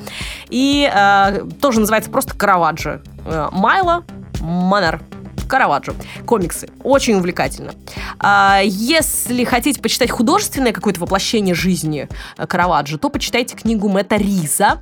И 0.49 0.89
э, 0.93 1.47
тоже 1.61 1.79
называется 1.79 2.09
просто 2.09 2.35
Караваджо. 2.35 3.01
Э, 3.25 3.49
Майло 3.51 4.03
Монар. 4.41 5.01
Караваджо. 5.47 5.93
Комиксы. 6.25 6.67
Очень 6.83 7.15
увлекательно. 7.15 7.73
А, 8.19 8.61
если 8.63 9.43
хотите 9.43 9.79
почитать 9.81 10.09
художественное 10.09 10.71
какое-то 10.71 10.99
воплощение 10.99 11.53
жизни 11.53 12.09
э, 12.37 12.47
Караваджо, 12.47 12.97
то 12.97 13.09
почитайте 13.09 13.55
книгу 13.55 13.87
Мэтта 13.87 14.15
Риза 14.15 14.81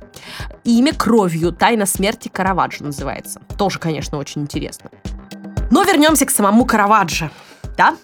«Имя 0.64 0.94
кровью. 0.94 1.52
Тайна 1.52 1.84
смерти 1.84 2.28
Караваджо» 2.28 2.84
называется. 2.84 3.42
Тоже, 3.58 3.78
конечно, 3.78 4.18
очень 4.18 4.42
интересно. 4.42 4.90
Но 5.72 5.84
вернемся 5.84 6.26
к 6.26 6.30
самому 6.30 6.66
Караваджо. 6.66 7.30
Да? 7.78 7.96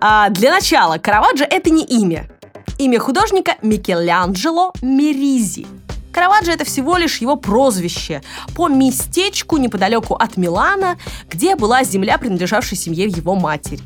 А, 0.00 0.30
для 0.30 0.50
начала, 0.50 0.98
Караваджо— 0.98 1.44
это 1.48 1.70
не 1.70 1.84
имя. 1.84 2.28
Имя 2.76 2.98
художника 2.98 3.54
Микеланджело 3.62 4.72
Меризи. 4.82 5.64
Караваджо 6.10 6.50
это 6.50 6.64
всего 6.64 6.96
лишь 6.96 7.18
его 7.18 7.36
прозвище 7.36 8.20
по 8.56 8.68
местечку 8.68 9.58
неподалеку 9.58 10.14
от 10.14 10.36
Милана, 10.36 10.98
где 11.30 11.54
была 11.54 11.84
земля, 11.84 12.18
принадлежавшая 12.18 12.76
семье 12.76 13.06
его 13.06 13.36
матери. 13.36 13.84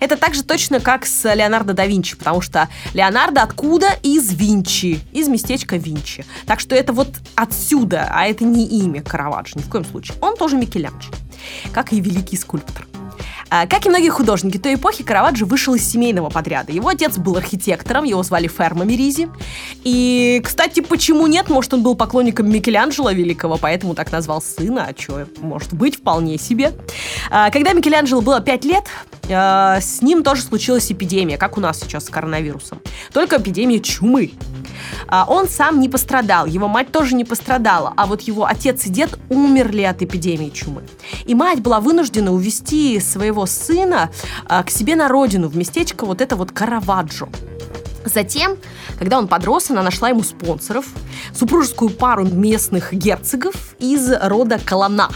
Это 0.00 0.16
так 0.16 0.34
же 0.34 0.42
точно, 0.42 0.80
как 0.80 1.04
с 1.04 1.30
Леонардо 1.30 1.74
да 1.74 1.84
Винчи, 1.84 2.16
потому 2.16 2.40
что 2.40 2.70
Леонардо 2.94 3.42
откуда? 3.42 3.88
Из 4.02 4.32
Винчи, 4.32 5.00
из 5.12 5.28
местечка 5.28 5.76
Винчи. 5.76 6.24
Так 6.46 6.58
что 6.58 6.74
это 6.74 6.94
вот 6.94 7.10
отсюда, 7.34 8.08
а 8.10 8.24
это 8.24 8.44
не 8.44 8.66
имя 8.66 9.02
Караваджо, 9.02 9.58
ни 9.58 9.62
в 9.62 9.68
коем 9.68 9.84
случае. 9.84 10.16
Он 10.22 10.38
тоже 10.38 10.56
Микеланджело 10.56 11.14
как 11.72 11.92
и 11.92 12.00
великий 12.00 12.36
скульптор. 12.36 12.86
А, 13.54 13.66
как 13.66 13.84
и 13.84 13.90
многие 13.90 14.08
художники 14.08 14.56
той 14.56 14.76
эпохи, 14.76 15.04
Караваджо 15.04 15.44
вышел 15.44 15.74
из 15.74 15.86
семейного 15.86 16.30
подряда. 16.30 16.72
Его 16.72 16.88
отец 16.88 17.18
был 17.18 17.36
архитектором, 17.36 18.04
его 18.04 18.22
звали 18.22 18.48
Фермо 18.48 18.84
Меризи. 18.84 19.28
И, 19.84 20.40
кстати, 20.42 20.80
почему 20.80 21.26
нет? 21.26 21.50
Может, 21.50 21.74
он 21.74 21.82
был 21.82 21.94
поклонником 21.94 22.48
Микеланджело 22.50 23.10
Великого, 23.10 23.58
поэтому 23.58 23.94
так 23.94 24.10
назвал 24.10 24.40
сына, 24.40 24.88
а 24.88 24.98
что, 24.98 25.26
может 25.42 25.74
быть, 25.74 25.96
вполне 25.96 26.38
себе. 26.38 26.72
А, 27.30 27.50
когда 27.50 27.74
Микеланджело 27.74 28.22
было 28.22 28.40
5 28.40 28.64
лет, 28.64 28.84
с 29.28 30.02
ним 30.02 30.22
тоже 30.22 30.42
случилась 30.42 30.90
эпидемия, 30.90 31.38
как 31.38 31.56
у 31.56 31.60
нас 31.60 31.80
сейчас 31.80 32.06
с 32.06 32.08
коронавирусом. 32.10 32.80
Только 33.12 33.36
эпидемия 33.36 33.80
чумы. 33.80 34.32
А, 35.06 35.24
он 35.28 35.48
сам 35.48 35.80
не 35.80 35.88
пострадал, 35.88 36.46
его 36.46 36.68
мать 36.68 36.90
тоже 36.90 37.14
не 37.14 37.24
пострадала, 37.24 37.92
а 37.96 38.06
вот 38.06 38.22
его 38.22 38.46
отец 38.46 38.86
и 38.86 38.90
дед 38.90 39.18
умерли 39.28 39.82
от 39.82 40.02
эпидемии 40.02 40.50
чумы. 40.50 40.82
И 41.24 41.34
мать 41.34 41.60
была 41.60 41.80
вынуждена 41.80 42.32
увезти 42.32 42.98
своего 43.00 43.46
сына 43.46 44.10
а, 44.46 44.62
к 44.62 44.70
себе 44.70 44.96
на 44.96 45.08
родину, 45.08 45.48
в 45.48 45.56
местечко 45.56 46.04
вот 46.06 46.20
это 46.20 46.36
вот 46.36 46.52
Караваджо. 46.52 47.28
Затем, 48.04 48.56
когда 48.98 49.18
он 49.18 49.28
подрос, 49.28 49.70
она 49.70 49.82
нашла 49.82 50.08
ему 50.08 50.22
спонсоров, 50.22 50.86
супружескую 51.34 51.90
пару 51.90 52.26
местных 52.26 52.92
герцогов 52.92 53.76
из 53.78 54.10
рода 54.20 54.58
Колона. 54.58 55.08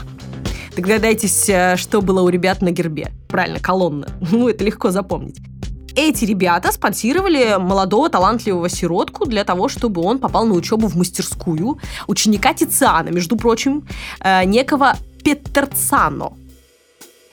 Догадайтесь, 0.77 1.49
э, 1.49 1.77
что 1.77 2.03
было 2.03 2.23
у 2.23 2.29
ребят 2.29 2.63
на 2.63 2.71
гербе. 2.71 3.11
Правильно, 3.29 3.59
колонна. 3.59 4.09
Ну, 4.31 4.49
это 4.49 4.65
легко 4.65 4.91
запомнить 4.91 5.41
эти 5.97 6.27
ребята 6.27 6.73
спонсировали 6.73 7.57
молодого 7.59 8.11
талантливого 8.11 8.69
сиротку 8.69 9.25
для 9.25 9.45
того, 9.45 9.69
чтобы 9.69 10.03
он 10.03 10.19
попал 10.19 10.47
на 10.47 10.55
учебу 10.55 10.89
в 10.89 10.95
мастерскую 10.95 11.79
ученика 12.07 12.53
Тициана, 12.53 13.09
между 13.09 13.37
прочим, 13.37 13.89
э, 14.21 14.45
некого 14.45 14.95
Петерцано. 15.25 16.35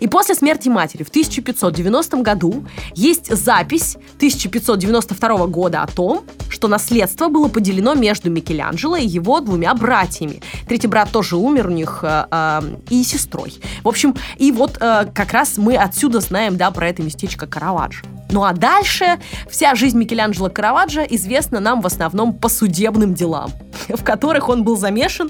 И 0.03 0.07
после 0.07 0.36
смерти 0.36 0.67
матери 0.67 1.03
в 1.03 1.07
1590 1.07 2.17
году 2.17 2.65
есть 2.93 3.33
запись 3.33 3.95
1592 4.17 5.48
года 5.48 5.81
о 5.81 5.88
том, 5.88 6.25
что 6.50 6.67
наследство 6.67 7.29
было 7.29 7.48
поделено 7.48 7.93
между 7.93 8.29
Микеланджело 8.29 8.98
и 8.98 9.05
его 9.05 9.39
двумя 9.39 9.74
братьями. 9.74 10.41
Третий 10.67 10.88
брат 10.88 11.10
тоже 11.10 11.38
умер 11.38 11.67
у 11.67 11.72
них 11.72 12.00
э, 12.03 12.25
э, 12.29 12.62
и 12.89 13.01
сестрой. 13.05 13.53
В 13.86 13.88
общем, 13.88 14.13
и 14.36 14.51
вот 14.51 14.75
э, 14.81 15.05
как 15.15 15.31
раз 15.31 15.57
мы 15.57 15.77
отсюда 15.77 16.19
знаем, 16.19 16.57
да, 16.57 16.69
про 16.72 16.89
это 16.89 17.01
местечко 17.01 17.48
Караваджо. 17.48 18.03
Ну 18.34 18.44
а 18.44 18.54
дальше 18.54 19.20
вся 19.48 19.75
жизнь 19.75 19.96
Микеланджело 19.96 20.50
Караваджо 20.50 21.04
известна 21.04 21.60
нам 21.60 21.82
в 21.82 21.86
основном 21.86 22.34
по 22.34 22.50
судебным 22.50 23.13
делам, 23.13 23.52
в 23.90 24.04
которых 24.04 24.50
он 24.50 24.63
был 24.63 24.75
замешан, 24.75 25.30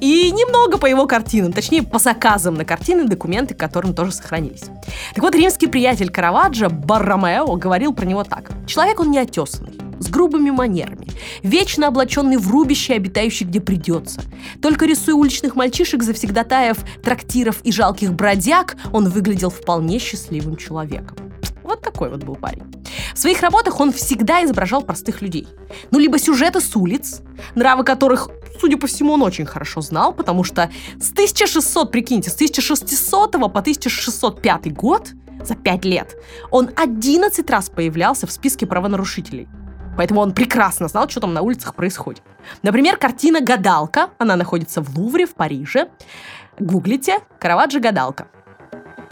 и 0.00 0.32
немного 0.32 0.76
по 0.76 0.86
его 0.86 1.06
картинам, 1.06 1.52
точнее 1.52 1.84
по 1.84 2.00
заказам 2.00 2.54
на 2.54 2.64
картины, 2.64 3.04
документы, 3.04 3.54
которым 3.54 3.94
тоже 3.94 4.10
сохранились. 4.10 4.64
Так 5.14 5.22
вот, 5.22 5.36
римский 5.36 5.68
приятель 5.68 6.10
Караваджо 6.10 6.68
Барромео 6.68 7.54
говорил 7.54 7.94
про 7.94 8.04
него 8.04 8.24
так. 8.24 8.50
Человек 8.66 8.98
он 8.98 9.12
неотесанный, 9.12 9.78
с 10.00 10.08
грубыми 10.08 10.50
манерами, 10.50 11.06
вечно 11.44 11.86
облаченный 11.86 12.36
в 12.36 12.50
рубище, 12.50 12.94
обитающий 12.94 13.46
где 13.46 13.60
придется. 13.60 14.22
Только 14.60 14.86
рисуя 14.86 15.14
уличных 15.14 15.54
мальчишек, 15.54 16.02
завсегдатаев, 16.02 16.78
трактиров 17.04 17.60
и 17.62 17.70
жалких 17.70 18.12
бродяг, 18.12 18.76
он 18.92 19.08
выглядел 19.08 19.50
вполне 19.50 20.00
счастливым 20.00 20.56
человеком. 20.56 21.29
Вот 21.70 21.82
такой 21.82 22.10
вот 22.10 22.24
был 22.24 22.34
парень. 22.34 22.64
В 23.14 23.18
своих 23.18 23.40
работах 23.42 23.78
он 23.78 23.92
всегда 23.92 24.44
изображал 24.44 24.82
простых 24.82 25.22
людей. 25.22 25.46
Ну, 25.92 26.00
либо 26.00 26.18
сюжеты 26.18 26.60
с 26.60 26.74
улиц, 26.74 27.22
нравы 27.54 27.84
которых, 27.84 28.28
судя 28.60 28.76
по 28.76 28.88
всему, 28.88 29.12
он 29.12 29.22
очень 29.22 29.46
хорошо 29.46 29.80
знал, 29.80 30.12
потому 30.12 30.42
что 30.42 30.68
с 30.98 31.12
1600, 31.12 31.92
прикиньте, 31.92 32.28
с 32.28 32.34
1600 32.34 33.32
по 33.32 33.46
1605 33.46 34.72
год, 34.72 35.10
за 35.44 35.54
5 35.54 35.84
лет, 35.84 36.16
он 36.50 36.70
11 36.74 37.48
раз 37.48 37.70
появлялся 37.70 38.26
в 38.26 38.32
списке 38.32 38.66
правонарушителей. 38.66 39.46
Поэтому 39.96 40.22
он 40.22 40.32
прекрасно 40.32 40.88
знал, 40.88 41.08
что 41.08 41.20
там 41.20 41.32
на 41.32 41.42
улицах 41.42 41.76
происходит. 41.76 42.22
Например, 42.62 42.96
картина 42.96 43.40
«Гадалка». 43.40 44.10
Она 44.18 44.34
находится 44.34 44.82
в 44.82 44.98
Лувре, 44.98 45.24
в 45.24 45.34
Париже. 45.34 45.88
Гуглите 46.58 47.20
«Караваджо 47.38 47.78
гадалка». 47.78 48.26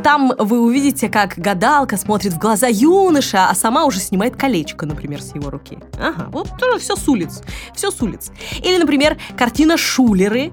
Там 0.03 0.33
вы 0.39 0.61
увидите, 0.61 1.09
как 1.09 1.35
гадалка 1.37 1.97
смотрит 1.97 2.33
в 2.33 2.39
глаза 2.39 2.69
юноша, 2.69 3.49
а 3.51 3.55
сама 3.55 3.85
уже 3.85 3.99
снимает 3.99 4.37
колечко, 4.37 4.87
например, 4.87 5.21
с 5.21 5.35
его 5.35 5.51
руки. 5.51 5.79
Ага, 5.99 6.29
вот 6.31 6.57
тоже 6.57 6.79
все 6.79 6.95
с 6.95 7.09
улиц. 7.09 7.43
Все 7.75 7.91
с 7.91 8.01
улиц. 8.01 8.31
Или, 8.63 8.79
например, 8.79 9.19
картина 9.37 9.77
«Шулеры», 9.77 10.53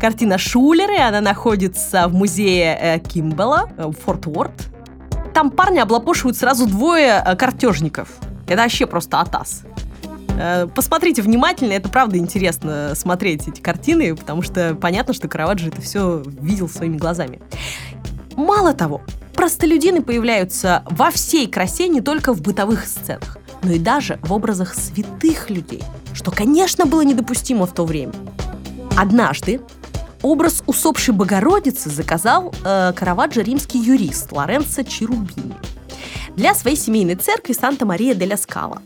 Картина 0.00 0.38
Шулеры, 0.38 0.98
она 0.98 1.20
находится 1.20 2.08
в 2.08 2.14
музее 2.14 2.76
э, 2.80 2.98
Кимбела, 2.98 3.68
э, 3.76 3.90
Форт 4.04 4.26
Уорд. 4.26 4.52
Там 5.34 5.50
парни 5.50 5.78
облапошивают 5.78 6.36
сразу 6.36 6.66
двое 6.66 7.22
э, 7.24 7.36
картежников. 7.36 8.08
Это 8.48 8.62
вообще 8.62 8.86
просто 8.86 9.20
атас. 9.20 9.62
Э, 10.38 10.66
посмотрите 10.66 11.22
внимательно, 11.22 11.72
это 11.72 11.88
правда 11.88 12.16
интересно 12.18 12.92
смотреть 12.94 13.48
эти 13.48 13.60
картины, 13.60 14.14
потому 14.16 14.42
что 14.42 14.74
понятно, 14.74 15.14
что 15.14 15.28
Караваджо 15.28 15.68
это 15.68 15.80
все 15.80 16.22
видел 16.40 16.68
своими 16.68 16.96
глазами. 16.96 17.40
Мало 18.36 18.72
того, 18.72 19.02
простолюдины 19.34 20.02
появляются 20.02 20.82
во 20.86 21.10
всей 21.10 21.46
красе 21.46 21.88
не 21.88 22.00
только 22.00 22.32
в 22.32 22.40
бытовых 22.40 22.86
сценах, 22.86 23.38
но 23.62 23.72
и 23.72 23.78
даже 23.78 24.18
в 24.22 24.32
образах 24.32 24.74
святых 24.74 25.50
людей, 25.50 25.82
что, 26.14 26.30
конечно, 26.30 26.86
было 26.86 27.02
недопустимо 27.02 27.66
в 27.66 27.74
то 27.74 27.84
время. 27.84 28.12
Однажды 28.96 29.60
образ 30.22 30.62
усопшей 30.66 31.14
Богородицы 31.14 31.90
заказал 31.90 32.54
э, 32.64 32.92
Караваджо 32.94 33.42
римский 33.42 33.78
юрист 33.78 34.32
Лоренцо 34.32 34.82
Чирубини 34.82 35.54
для 36.36 36.54
своей 36.54 36.76
семейной 36.76 37.16
церкви 37.16 37.52
Санта-Мария 37.52 38.14
де 38.14 38.26
ля 38.26 38.36
Скала. 38.36 38.82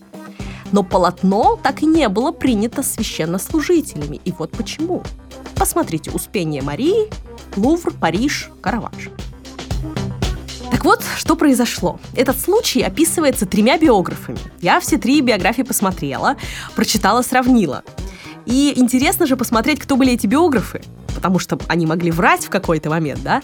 Но 0.73 0.83
полотно 0.83 1.59
так 1.63 1.83
и 1.83 1.87
не 1.87 2.09
было 2.09 2.33
принято 2.33 2.83
священнослужителями. 2.83 4.21
И 4.25 4.33
вот 4.33 4.51
почему. 4.51 5.03
Посмотрите 5.55 6.11
«Успение 6.11 6.61
Марии», 6.61 7.09
Лувр, 7.57 7.93
Париж, 7.93 8.51
Караваджо. 8.61 9.11
Так 10.71 10.85
вот, 10.85 11.03
что 11.17 11.37
произошло. 11.37 12.01
Этот 12.15 12.39
случай 12.39 12.83
описывается 12.83 13.47
тремя 13.47 13.79
биографами. 13.79 14.39
Я 14.61 14.81
все 14.81 14.99
три 14.99 15.21
биографии 15.21 15.63
посмотрела, 15.63 16.37
прочитала, 16.75 17.23
сравнила. 17.23 17.83
И 18.45 18.73
интересно 18.77 19.27
же 19.27 19.37
посмотреть, 19.37 19.81
кто 19.81 19.97
были 19.97 20.13
эти 20.13 20.27
биографы, 20.27 20.83
потому 21.15 21.39
что 21.39 21.59
они 21.69 21.87
могли 21.87 22.11
врать 22.11 22.45
в 22.45 22.51
какой-то 22.51 22.91
момент, 22.91 23.23
да? 23.23 23.43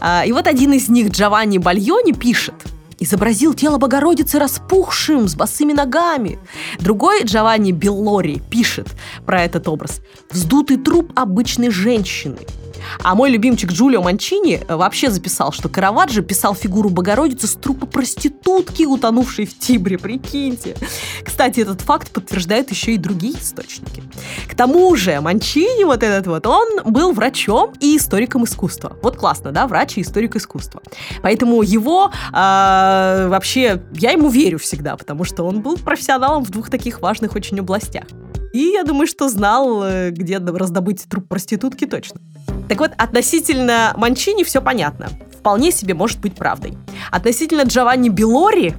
А, 0.00 0.24
и 0.26 0.32
вот 0.32 0.46
один 0.46 0.72
из 0.72 0.88
них, 0.88 1.10
Джованни 1.10 1.58
Бальони, 1.58 2.12
пишет– 2.12 2.54
изобразил 2.98 3.54
тело 3.54 3.78
Богородицы 3.78 4.38
распухшим, 4.38 5.28
с 5.28 5.34
босыми 5.34 5.72
ногами. 5.72 6.38
Другой, 6.80 7.24
Джованни 7.24 7.72
Беллори, 7.72 8.40
пишет 8.50 8.88
про 9.26 9.42
этот 9.42 9.68
образ. 9.68 10.00
Вздутый 10.30 10.78
труп 10.78 11.12
обычной 11.14 11.70
женщины– 11.70 12.38
а 13.02 13.14
мой 13.14 13.30
любимчик 13.30 13.72
Джулио 13.72 14.02
Манчини 14.02 14.62
э, 14.66 14.76
вообще 14.76 15.10
записал, 15.10 15.52
что 15.52 15.68
Караваджо 15.68 16.22
писал 16.22 16.54
фигуру 16.54 16.90
Богородицы 16.90 17.46
с 17.46 17.54
трупа 17.54 17.86
проститутки, 17.86 18.84
утонувшей 18.84 19.46
в 19.46 19.58
Тибре, 19.58 19.98
прикиньте. 19.98 20.76
Кстати, 21.24 21.60
этот 21.60 21.80
факт 21.80 22.10
подтверждают 22.10 22.70
еще 22.70 22.92
и 22.92 22.98
другие 22.98 23.34
источники. 23.34 24.02
К 24.48 24.54
тому 24.54 24.94
же 24.96 25.20
Манчини, 25.20 25.84
вот 25.84 26.02
этот 26.02 26.26
вот, 26.26 26.46
он 26.46 26.82
был 26.84 27.12
врачом 27.12 27.72
и 27.80 27.96
историком 27.96 28.44
искусства. 28.44 28.96
Вот 29.02 29.16
классно, 29.16 29.52
да, 29.52 29.66
врач 29.66 29.98
и 29.98 30.02
историк 30.02 30.36
искусства. 30.36 30.82
Поэтому 31.22 31.62
его 31.62 32.10
э, 32.32 33.28
вообще, 33.28 33.82
я 33.92 34.12
ему 34.12 34.28
верю 34.28 34.58
всегда, 34.58 34.96
потому 34.96 35.24
что 35.24 35.44
он 35.44 35.60
был 35.60 35.76
профессионалом 35.76 36.44
в 36.44 36.50
двух 36.50 36.70
таких 36.70 37.00
важных 37.00 37.34
очень 37.34 37.58
областях. 37.60 38.04
И 38.52 38.70
я 38.70 38.84
думаю, 38.84 39.08
что 39.08 39.28
знал, 39.28 39.82
э, 39.82 40.10
где 40.10 40.38
раздобыть 40.38 41.04
труп 41.08 41.26
проститутки 41.28 41.86
точно. 41.86 42.20
Так 42.68 42.78
вот, 42.78 42.92
относительно 42.96 43.92
Манчини 43.96 44.44
все 44.44 44.60
понятно. 44.60 45.08
Вполне 45.38 45.70
себе 45.70 45.94
может 45.94 46.20
быть 46.20 46.34
правдой. 46.34 46.76
Относительно 47.10 47.62
Джованни 47.62 48.08
Белори, 48.08 48.74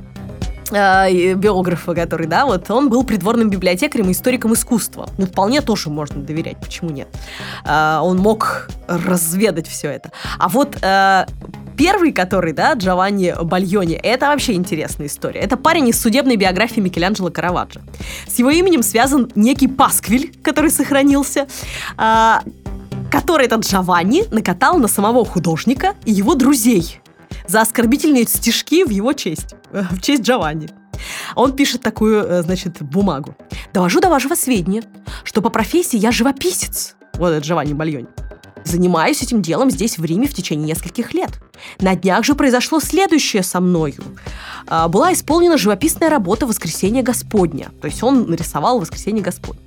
э, 0.71 1.33
биографа, 1.33 1.93
который, 1.93 2.27
да, 2.27 2.45
вот 2.45 2.69
он 2.71 2.89
был 2.89 3.03
придворным 3.03 3.49
библиотекарем 3.49 4.09
и 4.09 4.13
историком 4.13 4.53
искусства. 4.53 5.07
Ну, 5.17 5.27
вполне 5.27 5.61
тоже 5.61 5.89
можно 5.89 6.21
доверять, 6.21 6.57
почему 6.57 6.89
нет? 6.89 7.07
Э, 7.65 7.99
он 8.01 8.17
мог 8.17 8.69
разведать 8.87 9.67
все 9.67 9.89
это. 9.89 10.11
А 10.39 10.49
вот 10.49 10.77
э, 10.81 11.25
первый, 11.77 12.11
который, 12.11 12.53
да, 12.53 12.73
Джованни 12.73 13.35
Бальони, 13.43 13.95
это 13.95 14.27
вообще 14.27 14.53
интересная 14.53 15.07
история. 15.07 15.41
Это 15.41 15.57
парень 15.57 15.89
из 15.89 16.01
судебной 16.01 16.35
биографии 16.35 16.79
Микеланджело 16.81 17.29
Караваджо. 17.29 17.81
С 18.27 18.39
его 18.39 18.49
именем 18.49 18.81
связан 18.81 19.31
некий 19.35 19.67
пасквиль, 19.67 20.33
который 20.41 20.71
сохранился. 20.71 21.47
Э, 21.97 22.39
который 23.15 23.45
этот 23.45 23.61
Джованни 23.65 24.25
накатал 24.29 24.77
на 24.77 24.89
самого 24.89 25.23
художника 25.23 25.95
и 26.03 26.11
его 26.11 26.35
друзей 26.35 26.99
за 27.47 27.61
оскорбительные 27.61 28.27
стишки 28.27 28.83
в 28.83 28.89
его 28.89 29.13
честь, 29.13 29.55
э, 29.71 29.83
в 29.89 30.01
честь 30.01 30.23
Джованни. 30.23 30.67
Он 31.35 31.55
пишет 31.55 31.81
такую, 31.81 32.25
э, 32.25 32.41
значит, 32.43 32.81
бумагу. 32.81 33.35
«Довожу 33.73 34.01
до 34.01 34.09
вашего 34.09 34.35
сведения, 34.35 34.83
что 35.23 35.41
по 35.41 35.49
профессии 35.49 35.97
я 35.97 36.11
живописец». 36.11 36.95
Вот 37.13 37.29
это 37.29 37.45
Джованни 37.45 37.71
Бальони. 37.71 38.07
Занимаюсь 38.65 39.21
этим 39.21 39.43
делом 39.43 39.69
здесь, 39.69 39.97
в 39.97 40.03
Риме, 40.03 40.27
в 40.27 40.33
течение 40.33 40.67
нескольких 40.67 41.13
лет. 41.13 41.29
На 41.79 41.95
днях 41.95 42.25
же 42.25 42.33
произошло 42.33 42.79
следующее 42.79 43.43
со 43.43 43.61
мною. 43.61 44.03
А, 44.67 44.87
была 44.87 45.13
исполнена 45.13 45.57
живописная 45.57 46.09
работа 46.09 46.47
«Воскресение 46.47 47.03
Господня». 47.03 47.69
То 47.79 47.87
есть 47.87 48.01
он 48.01 48.29
нарисовал 48.29 48.79
«Воскресение 48.79 49.23
Господня». 49.23 49.61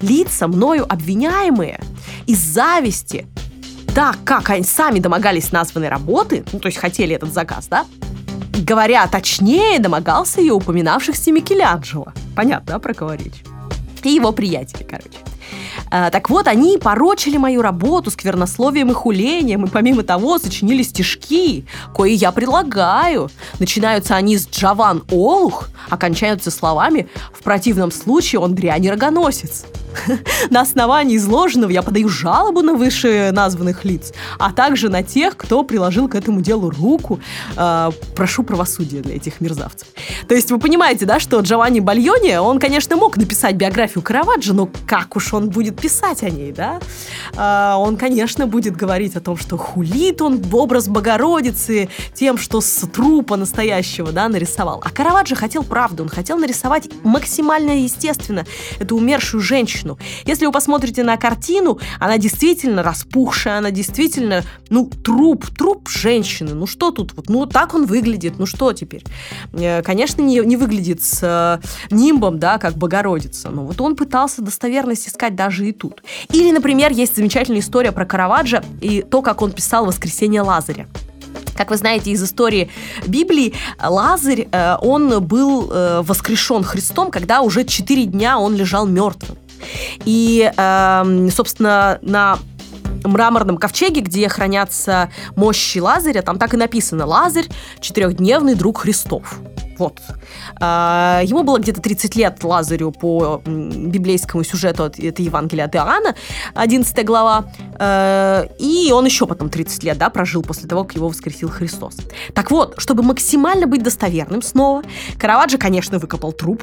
Лица, 0.00 0.46
мною 0.46 0.84
обвиняемые 0.86 1.80
из 2.26 2.38
зависти, 2.38 3.26
так 3.94 4.18
как 4.24 4.50
они 4.50 4.62
сами 4.62 4.98
домогались 4.98 5.50
названной 5.50 5.88
работы, 5.88 6.44
ну, 6.52 6.58
то 6.58 6.66
есть 6.66 6.78
хотели 6.78 7.16
этот 7.16 7.32
заказ, 7.32 7.68
да, 7.68 7.86
говоря 8.52 9.06
точнее, 9.06 9.78
домогался 9.78 10.42
и 10.42 10.50
упоминавшихся 10.50 11.32
Микеланджело. 11.32 12.08
Понятно, 12.36 12.74
да, 12.74 12.78
про 12.78 12.92
кого 12.92 13.14
речь? 13.14 13.42
И 14.02 14.10
его 14.10 14.32
приятели, 14.32 14.82
короче. 14.82 15.18
А, 15.90 16.10
так 16.10 16.30
вот, 16.30 16.48
они 16.48 16.78
порочили 16.78 17.36
мою 17.36 17.62
работу 17.62 18.10
сквернословием 18.10 18.90
и 18.90 18.94
хулением, 18.94 19.64
и 19.64 19.68
помимо 19.68 20.02
того 20.02 20.38
сочинили 20.38 20.82
стишки, 20.82 21.66
кои 21.94 22.12
я 22.12 22.32
предлагаю. 22.32 23.30
Начинаются 23.58 24.16
они 24.16 24.38
с 24.38 24.48
«Джаван 24.48 25.04
Олух», 25.10 25.68
а 25.88 25.96
кончаются 25.96 26.50
словами 26.50 27.08
«В 27.32 27.42
противном 27.42 27.90
случае 27.90 28.40
он 28.40 28.54
дрянь 28.54 28.88
рогоносец». 28.88 29.64
На 30.50 30.60
основании 30.60 31.16
изложенного 31.16 31.70
я 31.70 31.82
подаю 31.82 32.08
жалобу 32.08 32.62
на 32.62 32.74
вышеназванных 32.74 33.84
лиц, 33.84 34.12
а 34.38 34.52
также 34.52 34.88
на 34.88 35.02
тех, 35.02 35.36
кто 35.36 35.62
приложил 35.62 36.08
к 36.08 36.14
этому 36.14 36.40
делу 36.40 36.70
руку. 36.70 37.20
Э, 37.56 37.90
прошу 38.14 38.42
правосудия 38.42 39.00
для 39.00 39.16
этих 39.16 39.40
мерзавцев. 39.40 39.88
То 40.28 40.34
есть 40.34 40.50
вы 40.50 40.58
понимаете, 40.58 41.06
да, 41.06 41.20
что 41.20 41.40
Джованни 41.40 41.80
Бальони, 41.80 42.36
он, 42.36 42.58
конечно, 42.58 42.96
мог 42.96 43.16
написать 43.16 43.56
биографию 43.56 44.02
Караваджо, 44.02 44.54
но 44.54 44.68
как 44.86 45.16
уж 45.16 45.32
он 45.34 45.50
будет 45.50 45.80
писать 45.80 46.22
о 46.22 46.30
ней, 46.30 46.52
да? 46.52 46.80
Э, 47.36 47.74
он, 47.76 47.96
конечно, 47.96 48.46
будет 48.46 48.76
говорить 48.76 49.16
о 49.16 49.20
том, 49.20 49.36
что 49.36 49.56
хулит 49.56 50.22
он 50.22 50.40
в 50.40 50.56
образ 50.56 50.88
Богородицы 50.88 51.88
тем, 52.14 52.38
что 52.38 52.60
с 52.60 52.86
трупа 52.86 53.36
настоящего, 53.36 54.12
да, 54.12 54.28
нарисовал. 54.28 54.80
А 54.84 54.90
Караваджо 54.90 55.34
хотел 55.34 55.62
правду, 55.62 56.02
он 56.02 56.08
хотел 56.08 56.38
нарисовать 56.38 56.88
максимально 57.02 57.82
естественно 57.82 58.44
эту 58.78 58.96
умершую 58.96 59.40
женщину, 59.40 59.83
женщину. 59.84 59.98
Если 60.24 60.46
вы 60.46 60.52
посмотрите 60.52 61.02
на 61.04 61.16
картину, 61.16 61.78
она 62.00 62.18
действительно 62.18 62.82
распухшая, 62.82 63.58
она 63.58 63.70
действительно, 63.70 64.42
ну, 64.70 64.90
труп, 65.04 65.46
труп 65.56 65.88
женщины. 65.88 66.54
Ну, 66.54 66.66
что 66.66 66.90
тут? 66.90 67.12
Вот, 67.14 67.28
ну, 67.28 67.46
так 67.46 67.74
он 67.74 67.86
выглядит. 67.86 68.38
Ну, 68.38 68.46
что 68.46 68.72
теперь? 68.72 69.04
Э, 69.52 69.82
конечно, 69.82 70.22
не, 70.22 70.40
не 70.40 70.56
выглядит 70.56 71.02
с 71.02 71.20
э, 71.22 71.94
нимбом, 71.94 72.38
да, 72.38 72.58
как 72.58 72.76
Богородица. 72.76 73.50
Но 73.50 73.64
вот 73.64 73.80
он 73.80 73.96
пытался 73.96 74.42
достоверность 74.42 75.08
искать 75.08 75.36
даже 75.36 75.66
и 75.66 75.72
тут. 75.72 76.02
Или, 76.32 76.50
например, 76.50 76.92
есть 76.92 77.16
замечательная 77.16 77.60
история 77.60 77.92
про 77.92 78.04
Караваджо 78.04 78.62
и 78.80 79.02
то, 79.02 79.22
как 79.22 79.42
он 79.42 79.52
писал 79.52 79.86
«Воскресение 79.86 80.42
Лазаря». 80.42 80.86
Как 81.56 81.70
вы 81.70 81.76
знаете 81.76 82.10
из 82.10 82.22
истории 82.22 82.68
Библии, 83.06 83.54
Лазарь, 83.82 84.48
э, 84.50 84.76
он 84.80 85.24
был 85.24 85.72
воскрешен 86.02 86.64
Христом, 86.64 87.10
когда 87.10 87.40
уже 87.42 87.64
четыре 87.64 88.06
дня 88.06 88.38
он 88.38 88.56
лежал 88.56 88.86
мертвым. 88.86 89.38
И, 90.04 90.52
э, 90.56 91.28
собственно, 91.30 91.98
на 92.02 92.38
мраморном 93.04 93.58
ковчеге, 93.58 94.00
где 94.00 94.28
хранятся 94.28 95.10
мощи 95.36 95.78
Лазаря, 95.78 96.22
там 96.22 96.38
так 96.38 96.54
и 96.54 96.56
написано 96.56 97.06
«Лазарь– 97.06 97.46
четырехдневный 97.80 98.54
друг 98.54 98.78
Христов». 98.78 99.38
Вот. 99.78 100.00
А, 100.60 101.20
ему 101.24 101.42
было 101.42 101.58
где-то 101.58 101.80
30 101.80 102.16
лет 102.16 102.42
Лазарю 102.44 102.90
по 102.92 103.42
библейскому 103.44 104.44
сюжету, 104.44 104.84
это 104.84 105.22
Евангелие 105.22 105.64
от 105.64 105.74
Иоанна, 105.76 106.14
11 106.54 107.04
глава. 107.04 107.46
А, 107.78 108.46
и 108.58 108.92
он 108.92 109.04
еще 109.04 109.26
потом 109.26 109.50
30 109.50 109.82
лет 109.84 109.98
да, 109.98 110.10
прожил 110.10 110.42
после 110.42 110.68
того, 110.68 110.84
как 110.84 110.96
его 110.96 111.08
воскресил 111.08 111.48
Христос. 111.48 111.96
Так 112.34 112.50
вот, 112.50 112.74
чтобы 112.78 113.02
максимально 113.02 113.66
быть 113.66 113.82
достоверным 113.82 114.42
снова, 114.42 114.82
Караваджо, 115.18 115.58
конечно, 115.58 115.98
выкопал 115.98 116.32
труп. 116.32 116.62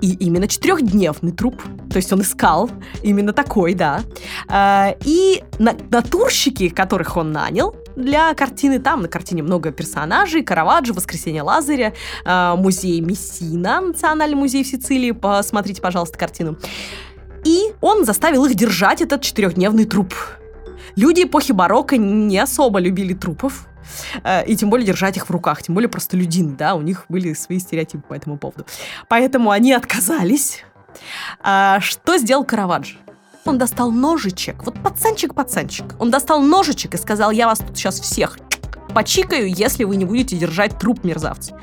И 0.00 0.14
именно 0.14 0.48
четырехдневный 0.48 1.32
труп. 1.32 1.62
То 1.90 1.96
есть 1.96 2.12
он 2.12 2.22
искал 2.22 2.70
именно 3.02 3.32
такой, 3.32 3.74
да. 3.74 4.02
А, 4.48 4.94
и 5.04 5.42
натурщики, 5.58 6.68
которых 6.68 7.16
он 7.16 7.32
нанял, 7.32 7.76
для 7.96 8.34
картины. 8.34 8.78
Там 8.78 9.02
на 9.02 9.08
картине 9.08 9.42
много 9.42 9.70
персонажей. 9.70 10.42
Караваджо, 10.42 10.92
Воскресенье 10.92 11.42
Лазаря, 11.42 11.92
э, 12.24 12.54
музей 12.56 13.00
Мессина, 13.00 13.80
Национальный 13.80 14.36
музей 14.36 14.64
в 14.64 14.66
Сицилии. 14.66 15.12
Посмотрите, 15.12 15.80
пожалуйста, 15.80 16.18
картину. 16.18 16.56
И 17.44 17.72
он 17.80 18.04
заставил 18.04 18.44
их 18.44 18.54
держать 18.54 19.02
этот 19.02 19.22
четырехдневный 19.22 19.84
труп. 19.84 20.14
Люди 20.96 21.22
эпохи 21.24 21.52
барокко 21.52 21.96
не 21.96 22.38
особо 22.38 22.78
любили 22.78 23.14
трупов, 23.14 23.66
э, 24.22 24.44
и 24.46 24.56
тем 24.56 24.70
более 24.70 24.86
держать 24.86 25.16
их 25.16 25.28
в 25.28 25.30
руках, 25.30 25.62
тем 25.62 25.74
более 25.74 25.88
просто 25.88 26.16
людин, 26.16 26.56
да, 26.56 26.74
у 26.74 26.82
них 26.82 27.04
были 27.08 27.32
свои 27.32 27.58
стереотипы 27.58 28.02
по 28.08 28.14
этому 28.14 28.36
поводу. 28.38 28.66
Поэтому 29.08 29.50
они 29.50 29.72
отказались 29.72 30.64
А, 31.40 31.80
что 31.80 32.18
сделал 32.18 32.44
Караваджо? 32.44 32.96
Он 33.44 33.58
достал 33.58 33.90
ножичек, 33.90 34.62
вот 34.64 34.76
пацанчик-пацанчик. 34.82 35.96
Он 35.98 36.10
достал 36.10 36.40
ножичек 36.40 36.94
и 36.94 36.96
сказал, 36.96 37.32
я 37.32 37.46
вас 37.46 37.58
тут 37.58 37.76
сейчас 37.76 37.98
всех 38.00 38.38
почикаю, 38.94 39.52
если 39.52 39.84
вы 39.84 39.96
не 39.96 40.04
будете 40.04 40.36
держать 40.36 40.78
труп 40.78 41.02
мерзавца. 41.02 41.58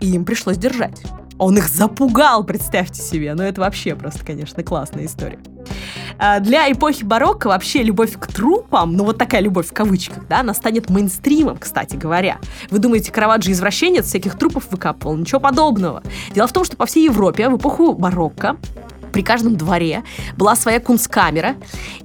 И 0.00 0.10
им 0.10 0.24
пришлось 0.24 0.58
держать. 0.58 1.02
Он 1.38 1.56
их 1.56 1.68
запугал, 1.68 2.44
представьте 2.44 3.00
себе. 3.00 3.34
Ну, 3.34 3.42
это 3.42 3.60
вообще 3.60 3.94
просто, 3.94 4.24
конечно, 4.24 4.62
классная 4.62 5.06
история. 5.06 5.38
А, 6.18 6.40
для 6.40 6.70
эпохи 6.70 7.04
барокко 7.04 7.48
вообще 7.48 7.82
любовь 7.82 8.18
к 8.18 8.26
трупам, 8.26 8.94
ну 8.94 9.04
вот 9.04 9.18
такая 9.18 9.40
любовь 9.40 9.68
в 9.68 9.72
кавычках, 9.72 10.26
да, 10.26 10.40
она 10.40 10.52
станет 10.52 10.90
мейнстримом, 10.90 11.58
кстати 11.58 11.94
говоря. 11.94 12.38
Вы 12.70 12.78
думаете, 12.78 13.12
Караваджо 13.12 13.52
извращенец 13.52 14.06
всяких 14.06 14.36
трупов 14.36 14.64
выкапывал? 14.70 15.16
Ничего 15.16 15.38
подобного. 15.38 16.02
Дело 16.34 16.48
в 16.48 16.52
том, 16.52 16.64
что 16.64 16.76
по 16.76 16.86
всей 16.86 17.04
Европе 17.04 17.48
в 17.48 17.56
эпоху 17.56 17.92
барокко 17.94 18.56
при 19.12 19.22
каждом 19.22 19.56
дворе 19.56 20.02
была 20.36 20.56
своя 20.56 20.80
кунсткамера. 20.80 21.56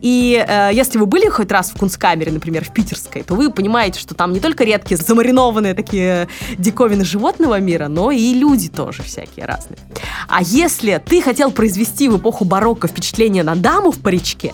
И 0.02 0.44
э, 0.48 0.70
если 0.74 0.98
вы 0.98 1.06
были 1.06 1.28
хоть 1.30 1.52
раз 1.52 1.72
в 1.72 1.78
кунсткамере, 1.78 2.32
например, 2.32 2.66
в 2.66 2.74
питерской, 2.74 3.24
то 3.24 3.36
вы 3.36 3.52
понимаете, 3.52 4.00
что 4.00 4.16
там 4.16 4.34
не 4.34 4.40
только 4.40 4.64
редкие 4.64 4.98
замаринованные 4.98 5.74
такие 5.74 6.28
диковины 6.58 7.06
животного 7.06 7.60
мира, 7.60 7.88
но 7.88 8.12
и 8.12 8.34
люди 8.34 8.70
тоже 8.70 9.04
всякие 9.04 9.46
разные. 9.46 9.80
А 10.28 10.42
если 10.42 11.02
ты 11.06 11.22
хотел 11.22 11.52
произвести 11.52 12.10
в 12.10 12.18
эпоху 12.18 12.46
барокко 12.46 12.88
впечатление 12.88 13.44
на 13.44 13.56
даму 13.56 13.92
в 13.92 14.00
паричке, 14.00 14.54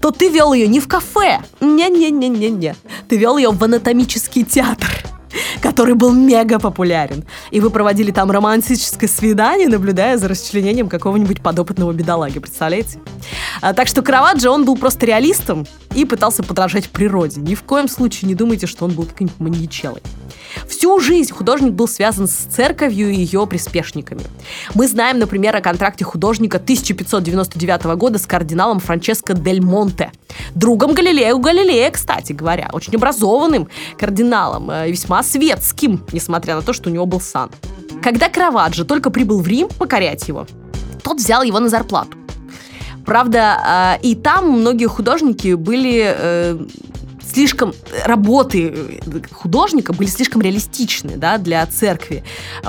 то 0.00 0.10
ты 0.10 0.28
вел 0.28 0.52
ее 0.52 0.66
не 0.66 0.80
в 0.80 0.88
кафе, 0.88 1.40
не-не-не-не-не, 1.60 2.74
ты 3.08 3.16
вел 3.16 3.36
ее 3.36 3.50
в 3.50 3.62
анатомический 3.62 4.44
театр 4.44 4.88
который 5.60 5.94
был 5.94 6.12
мега 6.12 6.58
популярен. 6.58 7.24
И 7.50 7.60
вы 7.60 7.70
проводили 7.70 8.10
там 8.10 8.30
романтическое 8.30 9.08
свидание, 9.08 9.68
наблюдая 9.68 10.16
за 10.16 10.28
расчленением 10.28 10.88
какого-нибудь 10.88 11.42
подопытного 11.42 11.92
бедолаги, 11.92 12.38
представляете? 12.38 12.98
А, 13.60 13.72
так 13.72 13.88
что 13.88 14.02
Караваджо, 14.02 14.50
он 14.50 14.64
был 14.64 14.76
просто 14.76 15.06
реалистом 15.06 15.66
и 15.94 16.04
пытался 16.04 16.42
подражать 16.42 16.88
природе. 16.90 17.40
Ни 17.40 17.54
в 17.54 17.62
коем 17.62 17.88
случае 17.88 18.28
не 18.28 18.34
думайте, 18.34 18.66
что 18.66 18.84
он 18.84 18.92
был 18.92 19.04
каким-нибудь 19.04 19.40
маньячелой. 19.40 20.02
Всю 20.70 21.00
жизнь 21.00 21.32
художник 21.32 21.72
был 21.72 21.88
связан 21.88 22.28
с 22.28 22.30
церковью 22.30 23.10
и 23.10 23.16
ее 23.16 23.44
приспешниками. 23.48 24.22
Мы 24.74 24.86
знаем, 24.86 25.18
например, 25.18 25.56
о 25.56 25.60
контракте 25.60 26.04
художника 26.04 26.58
1599 26.58 27.96
года 27.96 28.20
с 28.20 28.26
кардиналом 28.26 28.78
Франческо 28.78 29.34
Дель 29.34 29.60
Монте, 29.60 30.12
другом 30.54 30.94
Галилею 30.94 31.40
Галилея, 31.40 31.90
кстати 31.90 32.32
говоря, 32.32 32.70
очень 32.72 32.94
образованным 32.94 33.68
кардиналом 33.98 34.70
э, 34.70 34.88
весьма 34.88 35.24
светским, 35.24 36.04
несмотря 36.12 36.54
на 36.54 36.62
то, 36.62 36.72
что 36.72 36.88
у 36.88 36.92
него 36.92 37.04
был 37.04 37.20
сан. 37.20 37.50
Когда 38.00 38.28
Караваджо 38.28 38.84
только 38.84 39.10
прибыл 39.10 39.40
в 39.40 39.48
Рим 39.48 39.68
покорять 39.76 40.28
его, 40.28 40.46
тот 41.02 41.18
взял 41.18 41.42
его 41.42 41.58
на 41.58 41.68
зарплату. 41.68 42.16
Правда, 43.04 43.98
э, 43.98 44.02
и 44.02 44.14
там 44.14 44.48
многие 44.48 44.86
художники 44.86 45.54
были 45.54 46.14
э, 46.16 46.58
слишком 47.30 47.72
работы 48.04 49.00
художника 49.32 49.92
были 49.92 50.08
слишком 50.08 50.42
реалистичны 50.42 51.16
да, 51.16 51.38
для 51.38 51.64
церкви, 51.66 52.24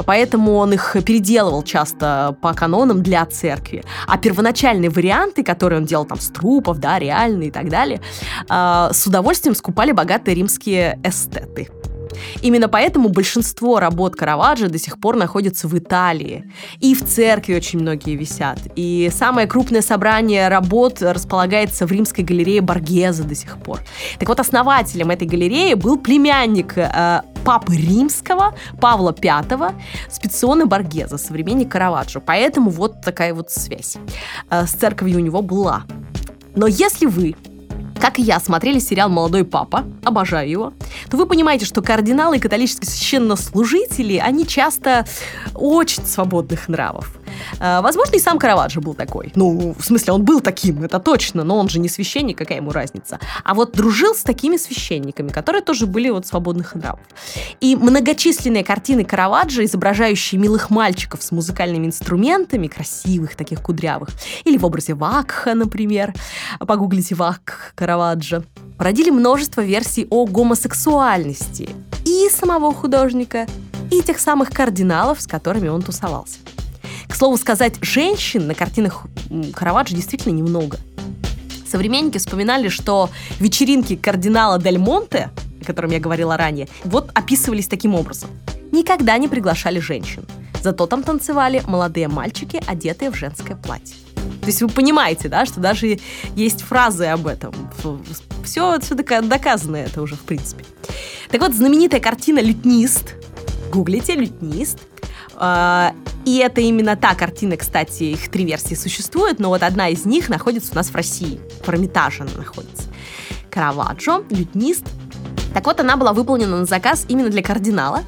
поэтому 0.05 0.55
он 0.55 0.73
их 0.73 0.95
переделывал 1.05 1.63
часто 1.63 2.35
по 2.41 2.53
канонам 2.53 3.03
для 3.03 3.25
церкви. 3.25 3.83
А 4.07 4.17
первоначальные 4.17 4.89
варианты, 4.89 5.43
которые 5.43 5.79
он 5.79 5.85
делал 5.85 6.05
там 6.05 6.19
с 6.19 6.29
трупов, 6.29 6.79
да, 6.79 6.99
реальные 6.99 7.49
и 7.49 7.51
так 7.51 7.69
далее, 7.69 8.01
э, 8.49 8.89
с 8.93 9.07
удовольствием 9.07 9.55
скупали 9.55 9.91
богатые 9.91 10.35
римские 10.35 10.99
эстеты. 11.03 11.69
Именно 12.41 12.67
поэтому 12.67 13.09
большинство 13.09 13.79
работ 13.79 14.15
Караваджо 14.15 14.67
до 14.67 14.77
сих 14.77 14.99
пор 14.99 15.15
находятся 15.15 15.67
в 15.67 15.77
Италии. 15.77 16.51
И 16.79 16.95
в 16.95 17.05
церкви 17.05 17.55
очень 17.55 17.79
многие 17.79 18.15
висят. 18.15 18.59
И 18.75 19.09
самое 19.13 19.47
крупное 19.47 19.81
собрание 19.81 20.47
работ 20.47 21.01
располагается 21.01 21.85
в 21.85 21.91
римской 21.91 22.23
галерее 22.23 22.61
Боргеза 22.61 23.23
до 23.23 23.35
сих 23.35 23.57
пор. 23.57 23.79
Так 24.19 24.29
вот, 24.29 24.39
основателем 24.39 25.11
этой 25.11 25.27
галереи 25.27 25.73
был 25.73 25.97
племянник 25.97 26.77
э, 26.77 27.21
папы 27.43 27.75
римского 27.75 28.55
Павла 28.79 29.15
V, 29.17 29.73
Специона 30.09 30.65
Боргеза, 30.65 31.17
современник 31.17 31.69
Караваджо. 31.69 32.19
Поэтому 32.19 32.69
вот 32.69 33.01
такая 33.01 33.33
вот 33.33 33.51
связь 33.51 33.97
э, 34.49 34.65
с 34.65 34.71
церковью 34.71 35.17
у 35.17 35.21
него 35.21 35.41
была. 35.41 35.83
Но 36.55 36.67
если 36.67 37.05
вы 37.05 37.35
как 38.01 38.17
и 38.17 38.23
я, 38.23 38.39
смотрели 38.39 38.79
сериал 38.79 39.09
«Молодой 39.09 39.45
папа», 39.45 39.85
обожаю 40.03 40.49
его, 40.49 40.73
то 41.09 41.17
вы 41.17 41.27
понимаете, 41.27 41.65
что 41.65 41.81
кардиналы 41.81 42.37
и 42.37 42.39
католические 42.39 42.89
священнослужители, 42.89 44.17
они 44.17 44.47
часто 44.47 45.05
очень 45.53 46.03
свободных 46.03 46.67
нравов. 46.67 47.20
А, 47.59 47.81
возможно, 47.81 48.15
и 48.15 48.19
сам 48.19 48.39
Караваджо 48.39 48.81
был 48.81 48.93
такой. 48.93 49.31
Ну, 49.35 49.75
в 49.77 49.83
смысле, 49.83 50.13
он 50.13 50.23
был 50.23 50.41
таким, 50.41 50.83
это 50.83 50.99
точно, 50.99 51.43
но 51.43 51.57
он 51.57 51.69
же 51.69 51.79
не 51.79 51.89
священник, 51.89 52.37
какая 52.37 52.57
ему 52.57 52.71
разница. 52.71 53.19
А 53.43 53.53
вот 53.53 53.73
дружил 53.73 54.15
с 54.15 54.23
такими 54.23 54.57
священниками, 54.57 55.29
которые 55.29 55.61
тоже 55.61 55.85
были 55.85 56.09
вот 56.09 56.25
свободных 56.27 56.75
нравов. 56.75 57.01
И 57.59 57.75
многочисленные 57.75 58.63
картины 58.63 59.03
Караваджо, 59.03 59.63
изображающие 59.63 60.39
милых 60.39 60.69
мальчиков 60.69 61.23
с 61.23 61.31
музыкальными 61.31 61.87
инструментами, 61.87 62.67
красивых 62.67 63.35
таких 63.35 63.61
кудрявых, 63.61 64.09
или 64.43 64.57
в 64.57 64.65
образе 64.65 64.93
Вакха, 64.93 65.53
например, 65.53 66.13
погуглите 66.59 67.15
Вак 67.15 67.73
Караваджо, 67.75 68.43
породили 68.77 69.09
множество 69.09 69.61
версий 69.61 70.07
о 70.09 70.25
гомосексуальности 70.25 71.69
и 72.05 72.29
самого 72.29 72.73
художника, 72.73 73.47
и 73.91 74.01
тех 74.01 74.19
самых 74.19 74.51
кардиналов, 74.51 75.21
с 75.21 75.27
которыми 75.27 75.67
он 75.67 75.81
тусовался. 75.81 76.37
К 77.11 77.15
слову 77.15 77.35
сказать, 77.35 77.75
женщин 77.81 78.47
на 78.47 78.55
картинах 78.55 79.03
Караваджо 79.53 79.93
действительно 79.93 80.31
немного. 80.31 80.79
Современники 81.69 82.17
вспоминали, 82.17 82.69
что 82.69 83.09
вечеринки 83.37 83.97
кардинала 83.97 84.57
Дель 84.59 84.77
Монте, 84.77 85.29
о 85.61 85.65
котором 85.65 85.91
я 85.91 85.99
говорила 85.99 86.37
ранее, 86.37 86.69
вот 86.85 87.11
описывались 87.13 87.67
таким 87.67 87.95
образом. 87.95 88.29
Никогда 88.71 89.17
не 89.17 89.27
приглашали 89.27 89.79
женщин. 89.79 90.25
Зато 90.63 90.87
там 90.87 91.03
танцевали 91.03 91.61
молодые 91.67 92.07
мальчики, 92.07 92.63
одетые 92.65 93.11
в 93.11 93.15
женское 93.15 93.57
платье. 93.57 93.97
То 94.15 94.47
есть 94.47 94.61
вы 94.61 94.69
понимаете, 94.69 95.27
да, 95.27 95.45
что 95.45 95.59
даже 95.59 95.99
есть 96.37 96.61
фразы 96.61 97.07
об 97.07 97.27
этом. 97.27 97.53
Все, 98.45 98.79
все 98.79 99.21
доказано 99.21 99.75
это 99.75 100.01
уже, 100.01 100.15
в 100.15 100.21
принципе. 100.21 100.63
Так 101.29 101.41
вот, 101.41 101.53
знаменитая 101.53 101.99
картина 101.99 102.39
«Лютнист», 102.39 103.15
гуглите 103.69 104.15
«Лютнист», 104.15 104.79
и 106.25 106.37
это 106.37 106.61
именно 106.61 106.95
та 106.95 107.15
картина, 107.15 107.57
кстати, 107.57 108.03
их 108.03 108.29
три 108.29 108.45
версии 108.45 108.75
существуют, 108.75 109.39
но 109.39 109.49
вот 109.49 109.63
одна 109.63 109.89
из 109.89 110.05
них 110.05 110.29
находится 110.29 110.71
у 110.73 110.75
нас 110.75 110.89
в 110.89 110.95
России. 110.95 111.39
В 111.63 111.69
Эрмитаже 111.69 112.23
она 112.23 112.31
находится. 112.37 112.83
Караваджо, 113.49 114.23
лютнист. 114.29 114.85
Так 115.53 115.65
вот, 115.65 115.79
она 115.79 115.97
была 115.97 116.13
выполнена 116.13 116.59
на 116.59 116.65
заказ 116.65 117.05
именно 117.09 117.29
для 117.29 117.41
кардинала 117.41 118.03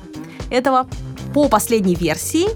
этого. 0.49 0.87
По 1.33 1.49
последней 1.49 1.95
версии, 1.95 2.47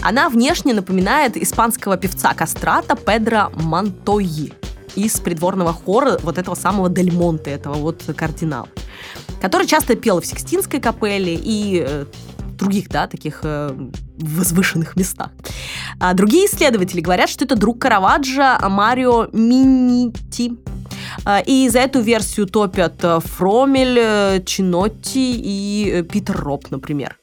она 0.00 0.28
внешне 0.28 0.72
напоминает 0.74 1.36
испанского 1.36 1.96
певца 1.96 2.32
кастрата 2.34 2.96
Педро 2.96 3.50
Монтойи 3.54 4.52
из 4.96 5.20
придворного 5.20 5.72
хора 5.72 6.18
вот 6.22 6.38
этого 6.38 6.54
самого 6.54 6.88
Дель 6.88 7.12
Монте, 7.12 7.50
этого 7.50 7.74
вот 7.74 8.02
кардинала, 8.16 8.68
который 9.40 9.66
часто 9.66 9.94
пел 9.94 10.20
в 10.20 10.26
Сикстинской 10.26 10.80
капелле 10.80 11.34
и 11.34 11.84
э, 11.86 12.06
других, 12.62 12.88
да, 12.88 13.06
таких 13.06 13.40
э, 13.42 13.70
возвышенных 14.18 14.96
местах. 14.96 15.30
А 16.00 16.14
другие 16.14 16.46
исследователи 16.46 17.00
говорят, 17.00 17.28
что 17.28 17.44
это 17.44 17.56
друг 17.56 17.78
Караваджо 17.78 18.58
Марио 18.68 19.28
Минити. 19.32 20.52
А, 21.24 21.40
и 21.40 21.68
за 21.68 21.80
эту 21.80 22.00
версию 22.00 22.46
топят 22.46 23.02
э, 23.02 23.20
Фромель, 23.20 23.98
э, 23.98 24.42
Чинотти 24.44 25.32
и 25.36 25.90
э, 25.92 26.02
Питер 26.02 26.36
Роб, 26.36 26.70
например. 26.70 27.16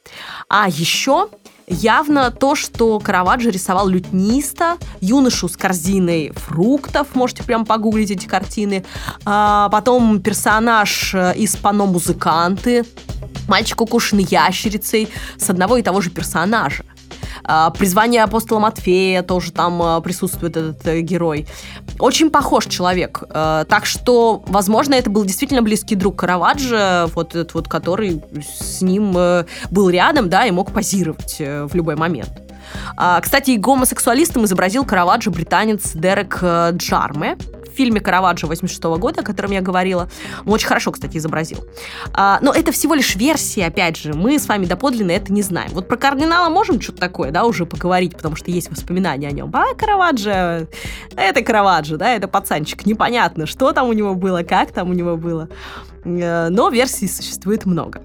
А 0.49 0.67
еще 0.67 1.29
явно 1.69 2.31
то, 2.31 2.55
что 2.55 2.99
Караваджо 2.99 3.49
рисовал 3.49 3.87
лютниста, 3.87 4.77
юношу 4.99 5.47
с 5.47 5.55
корзиной 5.55 6.33
фруктов, 6.35 7.15
можете 7.15 7.43
прям 7.43 7.65
погуглить 7.65 8.11
эти 8.11 8.25
картины, 8.25 8.83
а 9.25 9.69
потом 9.69 10.19
персонаж 10.19 11.15
из 11.35 11.55
пано 11.55 11.85
«Музыканты», 11.85 12.83
мальчик 13.47 13.81
укушенный 13.81 14.27
ящерицей 14.29 15.09
с 15.37 15.49
одного 15.49 15.77
и 15.77 15.81
того 15.81 16.01
же 16.01 16.09
персонажа. 16.09 16.83
А, 17.43 17.69
призвание 17.71 18.23
апостола 18.23 18.59
Матфея 18.59 19.23
тоже 19.23 19.51
там 19.51 19.81
а, 19.81 20.01
присутствует 20.01 20.57
этот 20.57 20.85
э, 20.87 21.01
герой. 21.01 21.47
Очень 21.99 22.29
похож 22.29 22.65
человек. 22.65 23.23
А, 23.29 23.65
так 23.65 23.85
что, 23.85 24.43
возможно, 24.47 24.93
это 24.93 25.09
был 25.09 25.25
действительно 25.25 25.61
близкий 25.61 25.95
друг 25.95 26.17
Караваджо, 26.17 27.09
вот 27.15 27.29
этот 27.35 27.53
вот, 27.53 27.67
который 27.67 28.21
с 28.41 28.81
ним 28.81 29.13
э, 29.17 29.45
был 29.71 29.89
рядом, 29.89 30.29
да, 30.29 30.45
и 30.45 30.51
мог 30.51 30.71
позировать 30.71 31.37
э, 31.39 31.65
в 31.65 31.75
любой 31.75 31.95
момент. 31.95 32.29
Кстати, 33.21 33.55
гомосексуалистом 33.55 34.45
изобразил 34.45 34.85
Караваджо 34.85 35.31
британец 35.31 35.93
Дерек 35.93 36.43
Джарме 36.43 37.35
в 37.71 37.75
фильме 37.75 37.99
«Караваджо» 37.99 38.47
86 38.47 38.83
года, 38.99 39.21
о 39.21 39.23
котором 39.23 39.51
я 39.51 39.61
говорила. 39.61 40.09
Он 40.45 40.53
очень 40.53 40.67
хорошо, 40.67 40.91
кстати, 40.91 41.17
изобразил. 41.17 41.59
А, 42.13 42.39
но 42.41 42.53
это 42.53 42.71
всего 42.71 42.95
лишь 42.95 43.15
версия, 43.15 43.65
опять 43.65 43.97
же. 43.97 44.13
Мы 44.13 44.39
с 44.39 44.47
вами 44.47 44.65
доподлинно 44.65 45.11
это 45.11 45.31
не 45.31 45.41
знаем. 45.41 45.71
Вот 45.73 45.87
про 45.87 45.97
кардинала 45.97 46.49
можем 46.49 46.81
что-то 46.81 46.99
такое, 46.99 47.31
да, 47.31 47.45
уже 47.45 47.65
поговорить, 47.65 48.15
потому 48.15 48.35
что 48.35 48.51
есть 48.51 48.69
воспоминания 48.69 49.27
о 49.27 49.31
нем. 49.31 49.51
А, 49.53 49.73
Караваджо, 49.75 50.67
это 51.15 51.41
Караваджо, 51.41 51.97
да, 51.97 52.13
это 52.13 52.27
пацанчик. 52.27 52.85
Непонятно, 52.85 53.45
что 53.45 53.71
там 53.71 53.87
у 53.89 53.93
него 53.93 54.15
было, 54.15 54.43
как 54.43 54.71
там 54.71 54.89
у 54.89 54.93
него 54.93 55.17
было. 55.17 55.49
Э, 56.03 56.49
но 56.49 56.69
версий 56.69 57.07
существует 57.07 57.65
много. 57.65 58.01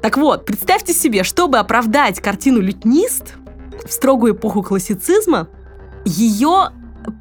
Так 0.00 0.16
вот, 0.16 0.44
представьте 0.44 0.92
себе, 0.92 1.22
чтобы 1.24 1.58
оправдать 1.58 2.20
картину 2.20 2.60
«Лютнист», 2.60 3.34
в 3.84 3.92
строгую 3.92 4.34
эпоху 4.34 4.62
классицизма, 4.62 5.48
ее 6.04 6.70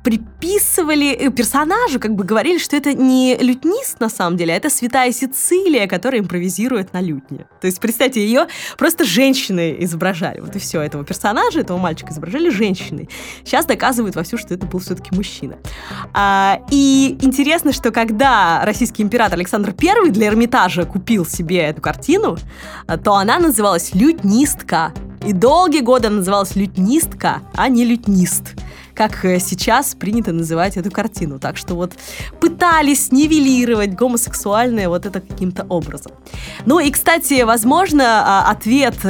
приписывали 0.04 1.12
э, 1.12 1.32
персонажу, 1.32 2.00
как 2.00 2.16
бы 2.16 2.24
говорили, 2.24 2.58
что 2.58 2.76
это 2.76 2.94
не 2.94 3.36
лютнист 3.36 4.00
на 4.00 4.10
самом 4.10 4.38
деле, 4.38 4.54
а 4.54 4.58
это 4.58 4.70
святая 4.70 5.12
Сицилия, 5.12 5.88
которая 5.88 6.22
импровизирует 6.22 6.94
на 6.94 7.02
лютне. 7.02 7.46
То 7.62 7.68
есть, 7.68 7.80
представьте, 7.80 8.26
ее 8.26 8.48
просто 8.78 9.04
женщины 9.04 9.76
изображали. 9.80 10.40
Вот 10.40 10.56
и 10.56 10.60
все, 10.60 10.82
этого 10.82 11.04
персонажа, 11.04 11.62
этого 11.62 11.78
мальчика 11.78 12.12
изображали 12.12 12.50
женщиной. 12.50 13.10
Сейчас 13.44 13.66
доказывают 13.66 14.16
вовсю, 14.16 14.38
что 14.38 14.54
это 14.54 14.66
был 14.66 14.80
все-таки 14.80 15.16
мужчина. 15.16 15.58
А, 16.14 16.60
и 16.72 17.18
интересно, 17.22 17.74
что 17.74 17.92
когда 17.92 18.62
российский 18.66 19.04
император 19.04 19.38
Александр 19.38 19.74
I 19.80 20.12
для 20.12 20.28
Эрмитажа 20.28 20.86
купил 20.86 21.26
себе 21.26 21.58
эту 21.60 21.82
картину, 21.82 22.38
то 23.04 23.14
она 23.16 23.40
называлась 23.40 23.94
«Лютнистка». 23.94 24.94
И 25.26 25.34
долгие 25.34 25.82
годы 25.82 26.08
она 26.08 26.18
называлась 26.18 26.56
«Лютнистка», 26.56 27.42
а 27.56 27.70
не 27.70 27.86
«Лютнист» 27.86 28.56
как 28.98 29.24
э, 29.24 29.40
сейчас 29.40 29.94
принято 29.94 30.34
называть 30.34 30.76
эту 30.76 30.90
картину. 30.90 31.40
Так 31.40 31.58
что 31.58 31.76
вот 31.76 31.94
пытались 32.40 33.12
нивелировать 33.12 33.94
гомосексуальное 33.94 34.90
вот 34.90 35.06
это 35.06 35.22
каким-то 35.22 35.66
образом. 35.70 36.14
Ну 36.66 36.80
и, 36.80 36.90
кстати, 36.90 37.44
возможно, 37.44 38.04
а, 38.26 38.52
ответ 38.52 38.96
э, 39.04 39.10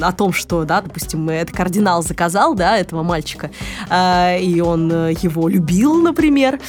о 0.00 0.12
том, 0.12 0.32
что, 0.34 0.64
да, 0.64 0.82
допустим, 0.82 1.30
это 1.30 1.52
кардинал 1.52 2.02
заказал, 2.02 2.54
да, 2.54 2.76
этого 2.76 3.02
мальчика, 3.02 3.50
э, 3.88 4.42
и 4.42 4.60
он 4.60 4.90
его 5.08 5.48
любил, 5.48 5.94
например, 5.94 6.60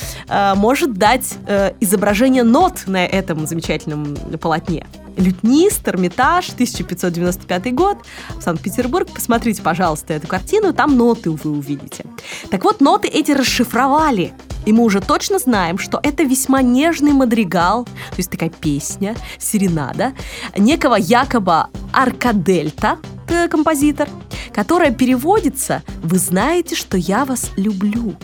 может 0.56 0.94
дать 0.94 1.38
изображение 1.80 2.44
нот 2.44 2.84
на 2.88 3.06
этом 3.06 3.46
замечательном 3.46 4.16
полотне. 4.40 4.86
Лютнист, 5.18 5.88
Эрмитаж, 5.88 6.50
1595 6.50 7.74
год, 7.74 7.98
Санкт-Петербург. 8.40 9.10
Посмотрите, 9.14 9.62
пожалуйста, 9.62 10.14
эту 10.14 10.28
картину, 10.28 10.74
там 10.74 10.98
ноты 10.98 11.32
вы 11.32 11.52
увидите. 11.52 12.06
Так 12.50 12.64
вот, 12.64 12.82
ноты 12.82 13.08
эти 13.08 13.32
расшифровали. 13.32 14.34
И 14.66 14.74
мы 14.74 14.84
уже 14.84 15.02
точно 15.02 15.40
знаем, 15.40 15.78
что 15.78 16.00
это 16.04 16.24
весьма 16.24 16.62
нежный 16.62 17.14
мадригал, 17.14 17.86
то 17.86 18.18
есть 18.18 18.30
такая 18.30 18.50
песня, 18.50 19.16
серенада, 19.40 20.14
некого 20.56 20.96
якобы 20.96 21.66
Аркадельта, 21.92 23.00
э, 23.28 23.48
композитор, 23.48 24.08
которая 24.54 24.92
переводится 24.92 25.82
«Вы 26.04 26.20
знаете, 26.20 26.76
что 26.76 26.98
я 26.98 27.26
вас 27.26 27.52
люблю». 27.58 28.16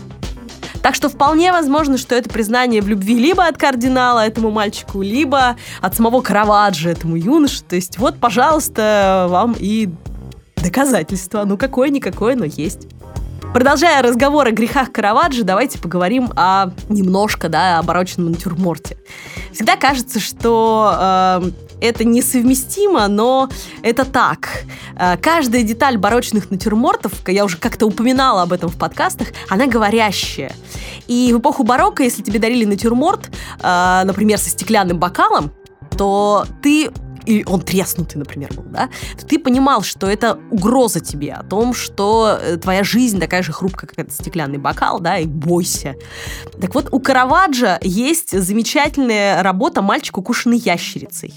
Так 0.87 0.95
что 0.95 1.09
вполне 1.09 1.51
возможно, 1.51 1.97
что 1.97 2.15
это 2.15 2.29
признание 2.29 2.81
в 2.81 2.87
любви 2.87 3.19
либо 3.19 3.45
от 3.45 3.57
кардинала 3.57 4.25
этому 4.25 4.51
мальчику, 4.51 5.01
либо 5.01 5.57
от 5.81 5.95
самого 5.95 6.21
Караваджо 6.21 6.89
этому 6.89 7.17
юноше. 7.17 7.61
То 7.61 7.75
есть 7.75 7.97
вот, 7.97 8.17
пожалуйста, 8.17 9.27
вам 9.27 9.53
и 9.59 9.89
доказательства. 10.55 11.43
Ну, 11.43 11.57
какое-никакое, 11.57 12.37
но 12.37 12.45
есть. 12.45 12.87
Продолжая 13.53 14.01
разговор 14.01 14.47
о 14.47 14.51
грехах 14.51 14.93
Караваджо, 14.93 15.43
давайте 15.43 15.77
поговорим 15.77 16.31
о 16.37 16.67
немножко, 16.87 17.49
да, 17.49 17.79
о 17.79 17.83
барочном 17.83 18.31
натюрморте. 18.31 18.97
Всегда 19.51 19.75
кажется, 19.75 20.21
что 20.21 20.95
э, 20.97 21.51
это 21.81 22.03
несовместимо, 22.03 23.07
но 23.07 23.49
это 23.81 24.05
так. 24.05 24.63
Э, 24.95 25.17
каждая 25.17 25.63
деталь 25.63 25.97
барочных 25.97 26.51
натюрмортов, 26.51 27.13
я 27.27 27.45
уже 27.45 27.57
как-то 27.57 27.85
упоминала 27.85 28.43
об 28.43 28.53
этом 28.53 28.69
в 28.69 28.77
подкастах, 28.77 29.29
она 29.49 29.67
говорящая. 29.67 30.51
И 31.07 31.31
в 31.33 31.39
эпоху 31.39 31.63
барокко, 31.63 32.03
если 32.03 32.21
тебе 32.21 32.39
дарили 32.39 32.65
натюрморт, 32.65 33.29
э, 33.61 34.01
например, 34.05 34.37
со 34.37 34.49
стеклянным 34.49 34.99
бокалом, 34.99 35.51
то 35.97 36.45
ты 36.61 36.89
и 37.27 37.43
он 37.45 37.61
треснутый, 37.61 38.17
например, 38.17 38.53
был, 38.53 38.63
да, 38.63 38.89
то 39.19 39.25
ты 39.25 39.37
понимал, 39.37 39.83
что 39.83 40.07
это 40.07 40.39
угроза 40.49 41.01
тебе, 41.01 41.33
о 41.33 41.43
том, 41.43 41.73
что 41.73 42.39
э, 42.41 42.55
твоя 42.55 42.83
жизнь 42.83 43.19
такая 43.19 43.43
же 43.43 43.51
хрупкая, 43.51 43.89
как 43.89 43.99
этот 43.99 44.13
стеклянный 44.13 44.57
бокал, 44.57 44.99
да, 45.01 45.17
и 45.17 45.25
бойся. 45.25 45.95
Так 46.59 46.73
вот, 46.73 46.87
у 46.91 46.99
Караваджо 46.99 47.79
есть 47.81 48.31
замечательная 48.31 49.43
работа 49.43 49.81
«Мальчик, 49.81 50.17
укушенный 50.17 50.57
ящерицей». 50.57 51.33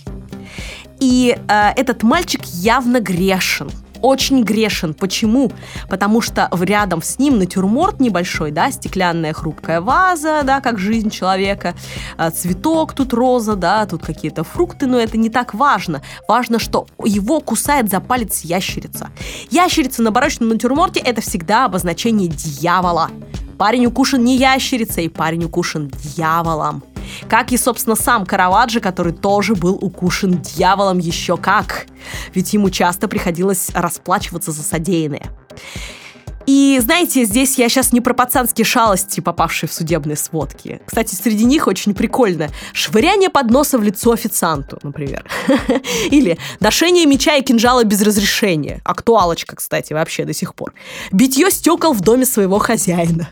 И 1.00 1.36
э, 1.36 1.70
этот 1.76 2.02
мальчик 2.02 2.44
явно 2.44 3.00
грешен 3.00 3.70
очень 4.02 4.42
грешен. 4.42 4.94
Почему? 4.94 5.52
Потому 5.88 6.20
что 6.20 6.48
рядом 6.60 7.02
с 7.02 7.18
ним 7.18 7.38
натюрморт 7.38 8.00
небольшой, 8.00 8.50
да, 8.50 8.70
стеклянная 8.70 9.32
хрупкая 9.32 9.80
ваза, 9.80 10.42
да, 10.44 10.60
как 10.60 10.78
жизнь 10.78 11.10
человека, 11.10 11.74
а, 12.16 12.30
цветок 12.30 12.94
тут 12.94 13.12
роза, 13.12 13.56
да, 13.56 13.86
тут 13.86 14.04
какие-то 14.04 14.44
фрукты, 14.44 14.86
но 14.86 14.98
это 14.98 15.16
не 15.16 15.30
так 15.30 15.54
важно. 15.54 16.02
Важно, 16.28 16.58
что 16.58 16.86
его 17.04 17.40
кусает 17.40 17.90
за 17.90 18.00
палец 18.00 18.40
ящерица. 18.40 19.10
Ящерица 19.50 20.02
на 20.02 20.10
барочном 20.10 20.48
натюрморте– 20.48 21.00
это 21.04 21.20
всегда 21.20 21.66
обозначение 21.66 22.28
дьявола. 22.28 23.10
Парень 23.58 23.86
укушен 23.86 24.24
не 24.24 24.36
ящерицей, 24.38 25.10
парень 25.10 25.44
укушен 25.44 25.88
дьяволом. 25.88 26.82
Как 27.28 27.52
и, 27.52 27.56
собственно, 27.56 27.96
сам 27.96 28.26
Караваджо, 28.26 28.80
который 28.80 29.12
тоже 29.12 29.54
был 29.54 29.74
укушен 29.74 30.40
дьяволом 30.40 30.98
еще 30.98 31.36
как. 31.36 31.86
Ведь 32.34 32.52
ему 32.52 32.70
часто 32.70 33.08
приходилось 33.08 33.70
расплачиваться 33.74 34.52
за 34.52 34.62
содеянное. 34.62 35.30
И 36.46 36.80
знаете, 36.82 37.24
здесь 37.24 37.58
я 37.58 37.68
сейчас 37.68 37.92
не 37.92 38.00
про 38.00 38.14
пацанские 38.14 38.64
шалости, 38.64 39.20
попавшие 39.20 39.68
в 39.68 39.72
судебные 39.72 40.16
сводки. 40.16 40.80
Кстати, 40.84 41.14
среди 41.14 41.44
них 41.44 41.66
очень 41.66 41.94
прикольно. 41.94 42.48
Швыряние 42.72 43.30
подноса 43.30 43.78
в 43.78 43.82
лицо 43.82 44.10
официанту, 44.10 44.78
например. 44.82 45.30
Или 46.10 46.38
ношение 46.58 47.06
меча 47.06 47.36
и 47.36 47.42
кинжала 47.42 47.84
без 47.84 48.02
разрешения. 48.02 48.80
Актуалочка, 48.84 49.56
кстати, 49.56 49.92
вообще 49.92 50.24
до 50.24 50.32
сих 50.32 50.54
пор. 50.54 50.74
Битье 51.12 51.50
стекол 51.50 51.92
в 51.92 52.00
доме 52.00 52.24
своего 52.24 52.58
хозяина. 52.58 53.28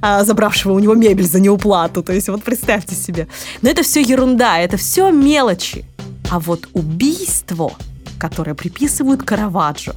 А, 0.00 0.24
забравшего 0.24 0.72
у 0.72 0.78
него 0.78 0.94
мебель 0.94 1.26
за 1.26 1.40
неуплату. 1.40 2.02
То 2.02 2.12
есть 2.12 2.28
вот 2.28 2.42
представьте 2.42 2.94
себе. 2.94 3.28
Но 3.62 3.70
это 3.70 3.82
все 3.82 4.00
ерунда, 4.00 4.58
это 4.58 4.76
все 4.76 5.10
мелочи. 5.10 5.84
А 6.30 6.40
вот 6.40 6.68
убийство, 6.72 7.72
которое 8.18 8.54
приписывают 8.54 9.22
Караваджо, 9.22 9.94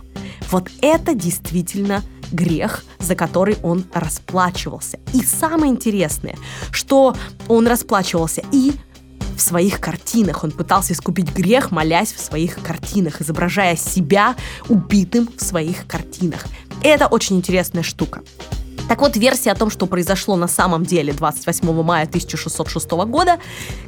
вот 0.51 0.69
это 0.81 1.13
действительно 1.13 2.03
грех, 2.31 2.83
за 2.99 3.15
который 3.15 3.57
он 3.63 3.85
расплачивался. 3.93 4.99
И 5.13 5.23
самое 5.23 5.71
интересное, 5.71 6.35
что 6.71 7.15
он 7.47 7.67
расплачивался 7.67 8.43
и 8.51 8.73
в 9.35 9.41
своих 9.41 9.79
картинах. 9.79 10.43
Он 10.43 10.51
пытался 10.51 10.93
искупить 10.93 11.33
грех, 11.33 11.71
молясь 11.71 12.11
в 12.11 12.19
своих 12.19 12.61
картинах, 12.61 13.21
изображая 13.21 13.75
себя 13.75 14.35
убитым 14.67 15.29
в 15.37 15.43
своих 15.43 15.87
картинах. 15.87 16.45
Это 16.83 17.07
очень 17.07 17.37
интересная 17.37 17.83
штука. 17.83 18.21
Так 18.87 19.01
вот, 19.01 19.17
версия 19.17 19.51
о 19.51 19.55
том, 19.55 19.69
что 19.69 19.85
произошло 19.85 20.35
на 20.35 20.47
самом 20.47 20.85
деле 20.85 21.11
28 21.13 21.83
мая 21.83 22.05
1606 22.05 22.89
года, 22.91 23.37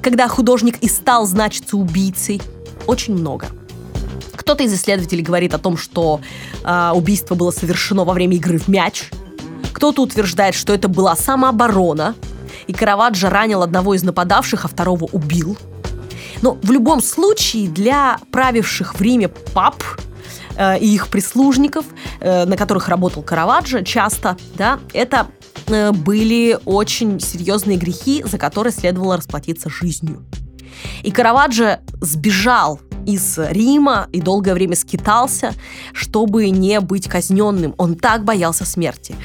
когда 0.01 0.27
художник 0.27 0.77
и 0.81 0.89
стал 0.89 1.25
значиться 1.25 1.77
убийцей, 1.77 2.41
очень 2.85 3.15
много. 3.15 3.47
Кто-то 4.33 4.63
из 4.63 4.73
исследователей 4.73 5.23
говорит 5.23 5.53
о 5.53 5.57
том, 5.57 5.77
что 5.77 6.19
э, 6.63 6.91
убийство 6.93 7.35
было 7.35 7.51
совершено 7.51 8.03
во 8.03 8.13
время 8.13 8.35
игры 8.35 8.57
в 8.57 8.67
мяч. 8.67 9.09
Кто-то 9.73 10.01
утверждает, 10.01 10.55
что 10.55 10.73
это 10.73 10.87
была 10.87 11.15
самооборона, 11.15 12.15
и 12.67 12.73
Караваджо 12.73 13.29
ранил 13.29 13.61
одного 13.61 13.93
из 13.93 14.03
нападавших, 14.03 14.65
а 14.65 14.67
второго 14.67 15.05
убил. 15.05 15.57
Но 16.41 16.57
в 16.61 16.71
любом 16.71 17.01
случае 17.01 17.69
для 17.69 18.19
правивших 18.31 18.95
в 18.95 19.01
Риме 19.01 19.27
пап 19.27 19.83
Э, 20.59 20.77
и 20.77 20.93
их 20.93 21.07
прислужников, 21.07 21.85
э, 22.19 22.45
на 22.45 22.57
которых 22.57 22.89
работал 22.89 23.23
Караваджо 23.23 23.81
часто, 23.81 24.37
да, 24.55 24.79
это 24.93 25.27
э, 25.67 25.91
были 25.91 26.59
очень 26.65 27.19
серьезные 27.21 27.77
грехи, 27.77 28.23
за 28.25 28.37
которые 28.37 28.73
следовало 28.73 29.15
расплатиться 29.15 29.69
жизнью. 29.69 30.25
И 31.01 31.11
Караваджо 31.11 31.79
сбежал 32.01 32.81
из 33.05 33.37
Рима 33.37 34.07
и 34.11 34.21
долгое 34.21 34.53
время 34.53 34.75
скитался, 34.75 35.53
чтобы 35.93 36.49
не 36.49 36.79
быть 36.79 37.07
казненным. 37.07 37.75
Он 37.77 37.95
так 37.95 38.23
боялся 38.23 38.65
смерти. 38.65 39.15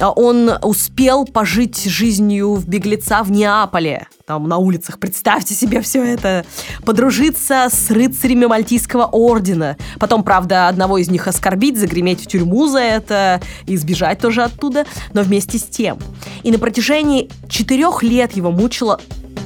А 0.00 0.10
он 0.10 0.50
успел 0.62 1.24
пожить 1.24 1.84
жизнью 1.84 2.54
в 2.54 2.66
беглеца 2.66 3.22
в 3.22 3.30
Неаполе, 3.30 4.08
там 4.26 4.48
на 4.48 4.58
улицах, 4.58 4.98
представьте 4.98 5.54
себе 5.54 5.80
все 5.80 6.02
это, 6.04 6.44
подружиться 6.84 7.68
с 7.70 7.90
рыцарями 7.90 8.46
Мальтийского 8.46 9.04
ордена, 9.04 9.76
потом, 9.98 10.22
правда, 10.22 10.68
одного 10.68 10.98
из 10.98 11.08
них 11.08 11.26
оскорбить, 11.28 11.78
загреметь 11.78 12.22
в 12.22 12.26
тюрьму 12.26 12.66
за 12.66 12.78
это 12.78 13.40
и 13.66 13.76
сбежать 13.76 14.20
тоже 14.20 14.42
оттуда, 14.42 14.86
но 15.12 15.22
вместе 15.22 15.58
с 15.58 15.64
тем. 15.64 15.98
И 16.42 16.50
на 16.50 16.58
протяжении 16.58 17.30
четырех 17.48 18.02
лет 18.02 18.36
его 18.36 18.50
мучила 18.50 19.00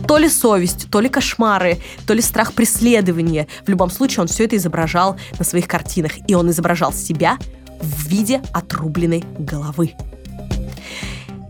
то 0.06 0.18
ли 0.18 0.28
совесть, 0.28 0.88
то 0.90 1.00
ли 1.00 1.08
кошмары, 1.08 1.78
то 2.06 2.14
ли 2.14 2.20
страх 2.20 2.52
преследования. 2.52 3.48
В 3.64 3.68
любом 3.68 3.90
случае, 3.90 4.22
он 4.22 4.28
все 4.28 4.44
это 4.44 4.56
изображал 4.56 5.16
на 5.38 5.44
своих 5.44 5.66
картинах. 5.66 6.12
И 6.28 6.34
он 6.34 6.50
изображал 6.50 6.92
себя 6.92 7.38
в 7.80 8.08
виде 8.08 8.40
отрубленной 8.52 9.24
головы. 9.38 9.94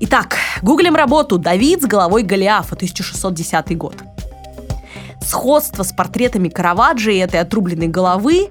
Итак, 0.01 0.37
гуглим 0.63 0.95
работу 0.95 1.39
«Давид 1.39 1.83
с 1.83 1.87
головой 1.87 2.23
Голиафа», 2.23 2.75
1610 2.75 3.77
год. 3.77 3.95
Сходство 5.23 5.83
с 5.83 5.93
портретами 5.93 6.49
Караваджо 6.49 7.11
и 7.11 7.17
этой 7.17 7.41
отрубленной 7.41 7.89
головы, 7.89 8.51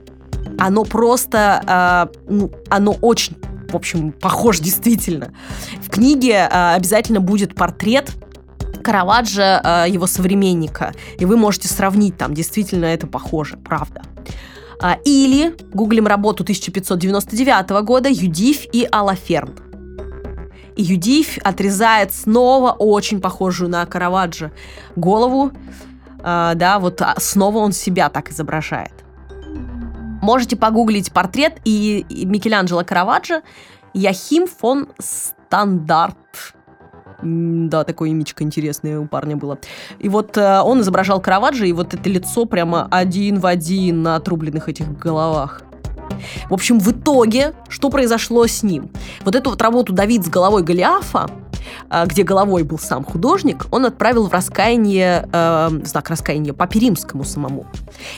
оно 0.58 0.84
просто, 0.84 2.10
э, 2.18 2.32
ну, 2.32 2.52
оно 2.70 2.94
очень, 2.94 3.38
в 3.70 3.76
общем, 3.76 4.12
похож 4.12 4.60
действительно. 4.60 5.34
В 5.82 5.89
книге 5.89 6.50
э, 6.50 6.74
обязательно 6.76 7.20
будет 7.20 7.56
портрет 7.56 8.12
Караваджо, 8.86 9.62
э, 9.63 9.86
его 9.89 10.06
современника, 10.06 10.93
и 11.17 11.26
вы 11.26 11.38
можете 11.38 11.67
сравнить, 11.67 12.17
там 12.17 12.36
действительно 12.36 12.86
это 12.86 13.08
похоже, 13.08 13.58
правда. 13.58 14.04
А, 14.80 15.00
или 15.04 15.56
гуглим 15.74 16.06
работу 16.06 16.43
1599 16.43 17.82
года 17.82 18.10
«Юдив 18.10 18.67
и 18.71 18.88
Алаферн». 18.91 19.56
И 20.76 20.84
Юдив 20.84 21.39
отрезает 21.43 22.13
снова 22.13 22.74
очень 22.74 23.21
похожую 23.21 23.71
на 23.71 23.84
Караваджо 23.88 24.52
голову, 24.95 25.52
э, 26.24 26.52
да, 26.56 26.78
вот 26.78 27.02
а, 27.02 27.15
снова 27.17 27.58
он 27.58 27.71
себя 27.71 28.10
так 28.10 28.30
изображает. 28.30 28.93
Можете 30.21 30.58
погуглить 30.58 31.12
портрет 31.12 31.54
и 31.65 32.06
Микеланджело 32.10 32.84
Караваджо 32.84 33.41
Яхим 33.95 34.45
фон 34.45 34.89
Стандарт. 35.00 36.55
Да, 37.21 37.84
такое 37.84 38.12
имечко 38.12 38.43
интересное 38.43 38.99
у 38.99 39.08
парня 39.08 39.38
было. 39.38 39.58
И 39.99 40.10
вот 40.10 40.38
э, 40.38 40.62
он 40.62 40.82
изображал 40.82 41.21
Караваджо, 41.21 41.65
и 41.65 41.71
вот 41.71 41.93
это 41.93 42.10
лицо 42.10 42.45
прямо 42.45 42.88
один 42.91 43.39
в 43.39 43.45
один 43.45 44.04
на 44.04 44.15
отрубленных 44.15 44.69
этих 44.69 44.97
головах. 44.97 45.63
В 46.49 46.54
общем, 46.54 46.80
в 46.80 46.91
итоге, 46.91 47.54
что 47.67 47.89
произошло 47.89 48.45
с 48.45 48.63
ним? 48.63 48.89
Вот 49.23 49.36
эту 49.36 49.49
вот 49.49 49.62
работу 49.62 49.93
Давид 49.93 50.25
с 50.25 50.30
головой 50.30 50.63
Голиафа, 50.63 51.30
где 52.06 52.23
головой 52.23 52.63
был 52.63 52.80
сам 52.80 53.04
художник, 53.04 53.65
он 53.71 53.86
отправил 53.86 54.28
в 54.28 54.34
раскаяние, 54.34 55.28
э, 55.32 55.69
знак 55.86 56.10
раскаяния 56.10 56.54
Папе 56.54 56.80
Римскому 56.80 57.23
самому. 57.23 57.65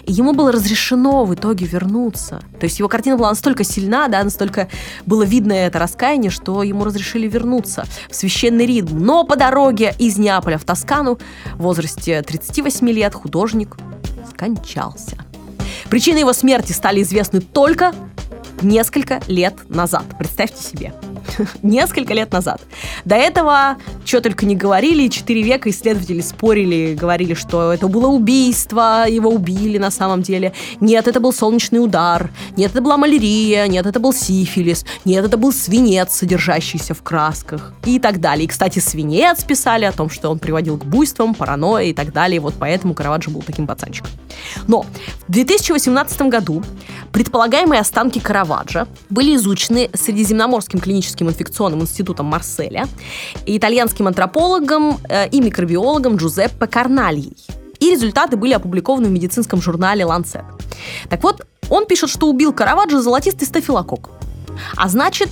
И 0.03 0.13
ему 0.13 0.33
было 0.33 0.51
разрешено 0.51 1.25
в 1.25 1.33
итоге 1.33 1.65
вернуться. 1.65 2.41
То 2.59 2.65
есть 2.65 2.79
его 2.79 2.89
картина 2.89 3.17
была 3.17 3.29
настолько 3.29 3.63
сильна, 3.63 4.07
да, 4.07 4.23
настолько 4.23 4.67
было 5.05 5.23
видно 5.23 5.53
это 5.53 5.79
раскаяние, 5.79 6.31
что 6.31 6.63
ему 6.63 6.83
разрешили 6.83 7.27
вернуться 7.27 7.85
в 8.09 8.15
священный 8.15 8.65
ритм. 8.65 8.97
Но 8.99 9.23
по 9.23 9.35
дороге 9.35 9.93
из 9.99 10.17
Неаполя 10.17 10.57
в 10.57 10.63
Тоскану 10.63 11.19
в 11.55 11.63
возрасте 11.63 12.21
38 12.21 12.89
лет 12.89 13.13
художник 13.13 13.77
скончался. 14.29 15.17
Причины 15.89 16.19
его 16.19 16.33
смерти 16.33 16.73
стали 16.73 17.01
известны 17.01 17.41
только 17.41 17.93
несколько 18.61 19.21
лет 19.27 19.55
назад. 19.69 20.05
Представьте 20.17 20.61
себе. 20.61 20.93
несколько 21.63 22.13
лет 22.13 22.31
назад. 22.31 22.61
До 23.05 23.15
этого, 23.15 23.77
что 24.05 24.21
только 24.21 24.45
не 24.45 24.55
говорили, 24.55 25.07
четыре 25.07 25.43
века 25.43 25.69
исследователи 25.69 26.21
спорили, 26.21 26.95
говорили, 26.95 27.33
что 27.33 27.73
это 27.73 27.87
было 27.87 28.07
убийство, 28.07 29.05
его 29.07 29.29
убили 29.29 29.77
на 29.77 29.91
самом 29.91 30.21
деле. 30.21 30.53
Нет, 30.79 31.07
это 31.07 31.19
был 31.19 31.33
солнечный 31.33 31.83
удар. 31.83 32.29
Нет, 32.55 32.71
это 32.71 32.81
была 32.81 32.97
малярия. 32.97 33.67
Нет, 33.67 33.85
это 33.85 33.99
был 33.99 34.13
сифилис. 34.13 34.85
Нет, 35.05 35.25
это 35.25 35.37
был 35.37 35.51
свинец, 35.51 36.13
содержащийся 36.13 36.93
в 36.93 37.01
красках. 37.01 37.73
И 37.85 37.99
так 37.99 38.19
далее. 38.19 38.45
И, 38.45 38.47
кстати, 38.47 38.79
свинец 38.79 39.43
писали 39.43 39.85
о 39.85 39.91
том, 39.91 40.09
что 40.09 40.29
он 40.29 40.39
приводил 40.39 40.77
к 40.77 40.85
буйствам, 40.85 41.33
паранойи 41.33 41.89
и 41.89 41.93
так 41.93 42.13
далее. 42.13 42.39
Вот 42.39 42.55
поэтому 42.59 42.93
Караваджо 42.93 43.31
был 43.31 43.41
таким 43.41 43.67
пацанчиком. 43.67 44.09
Но 44.67 44.85
в 45.27 45.31
2018 45.31 46.21
году 46.23 46.63
предполагаемые 47.11 47.81
останки 47.81 48.19
Караваджо 48.19 48.87
были 49.09 49.35
изучены 49.35 49.89
Средиземноморским 49.93 50.79
клиническим 50.79 51.16
клиническим 51.17 51.29
инфекционным 51.29 51.81
институтом 51.81 52.25
Марселя, 52.25 52.87
и 53.45 53.57
итальянским 53.57 54.07
антропологом 54.07 54.99
э, 55.09 55.29
и 55.29 55.41
микробиологом 55.41 56.17
Джузеппе 56.17 56.67
Карнальей. 56.67 57.35
И 57.79 57.91
результаты 57.91 58.37
были 58.37 58.53
опубликованы 58.53 59.07
в 59.07 59.11
медицинском 59.11 59.61
журнале 59.61 60.03
Lancet. 60.03 60.45
Так 61.09 61.23
вот, 61.23 61.45
он 61.69 61.85
пишет, 61.85 62.09
что 62.09 62.27
убил 62.27 62.53
Караваджо 62.53 63.01
золотистый 63.01 63.47
стафилококк. 63.47 64.09
А 64.75 64.89
значит, 64.89 65.29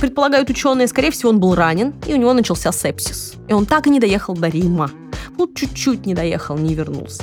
предполагают 0.00 0.50
ученые, 0.50 0.88
скорее 0.88 1.10
всего, 1.10 1.30
он 1.30 1.40
был 1.40 1.54
ранен, 1.54 1.94
и 2.06 2.14
у 2.14 2.16
него 2.16 2.32
начался 2.32 2.72
сепсис. 2.72 3.34
И 3.48 3.52
он 3.52 3.66
так 3.66 3.86
и 3.86 3.90
не 3.90 4.00
доехал 4.00 4.34
до 4.34 4.48
Рима. 4.48 4.90
Ну, 5.38 5.52
чуть-чуть 5.52 6.06
не 6.06 6.14
доехал, 6.14 6.56
не 6.56 6.74
вернулся. 6.74 7.22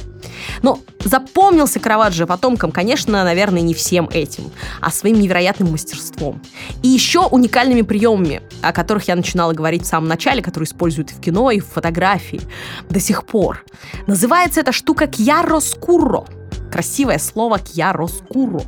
Но 0.61 0.79
запомнился 1.03 1.79
Караваджо 1.79 2.25
потомкам, 2.25 2.71
конечно, 2.71 3.23
наверное, 3.23 3.61
не 3.61 3.73
всем 3.73 4.09
этим, 4.11 4.51
а 4.81 4.91
своим 4.91 5.19
невероятным 5.19 5.71
мастерством. 5.71 6.41
И 6.83 6.87
еще 6.87 7.25
уникальными 7.25 7.81
приемами, 7.81 8.41
о 8.61 8.71
которых 8.71 9.07
я 9.07 9.15
начинала 9.15 9.53
говорить 9.53 9.83
в 9.83 9.87
самом 9.87 10.07
начале, 10.07 10.41
которые 10.41 10.67
используют 10.67 11.11
и 11.11 11.13
в 11.15 11.19
кино, 11.19 11.51
и 11.51 11.59
в 11.59 11.65
фотографии 11.65 12.41
до 12.89 12.99
сих 12.99 13.25
пор. 13.25 13.65
Называется 14.07 14.59
эта 14.59 14.71
штука 14.71 15.07
«кьяроскурро» 15.07 16.25
красивое 16.71 17.19
слово 17.19 17.59
«кьяроскуру». 17.59 18.63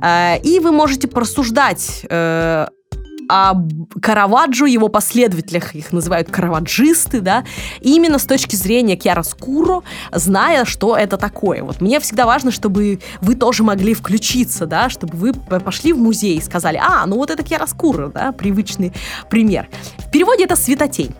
Э, 0.00 0.38
и 0.42 0.60
вы 0.60 0.72
можете 0.72 1.08
порассуждать 1.08 2.06
э, 2.08 2.68
о 3.34 3.54
Караваджо, 4.00 4.66
его 4.66 4.88
последователях, 4.88 5.74
их 5.74 5.92
называют 5.92 6.30
караваджисты, 6.30 7.20
да, 7.20 7.44
именно 7.80 8.18
с 8.18 8.24
точки 8.24 8.54
зрения 8.54 8.96
Киароскуро, 8.96 9.82
зная, 10.12 10.64
что 10.64 10.96
это 10.96 11.16
такое. 11.16 11.62
Вот 11.62 11.80
мне 11.80 11.98
всегда 11.98 12.26
важно, 12.26 12.52
чтобы 12.52 13.00
вы 13.20 13.34
тоже 13.34 13.64
могли 13.64 13.94
включиться, 13.94 14.66
да, 14.66 14.88
чтобы 14.88 15.16
вы 15.16 15.32
пошли 15.32 15.92
в 15.92 15.98
музей 15.98 16.38
и 16.38 16.40
сказали, 16.40 16.80
а, 16.80 17.04
ну 17.06 17.16
вот 17.16 17.30
это 17.30 17.42
Киароскуро, 17.42 18.08
да, 18.08 18.32
привычный 18.32 18.92
пример. 19.30 19.68
В 19.98 20.10
переводе 20.10 20.44
это 20.44 20.56
светотень 20.56 21.14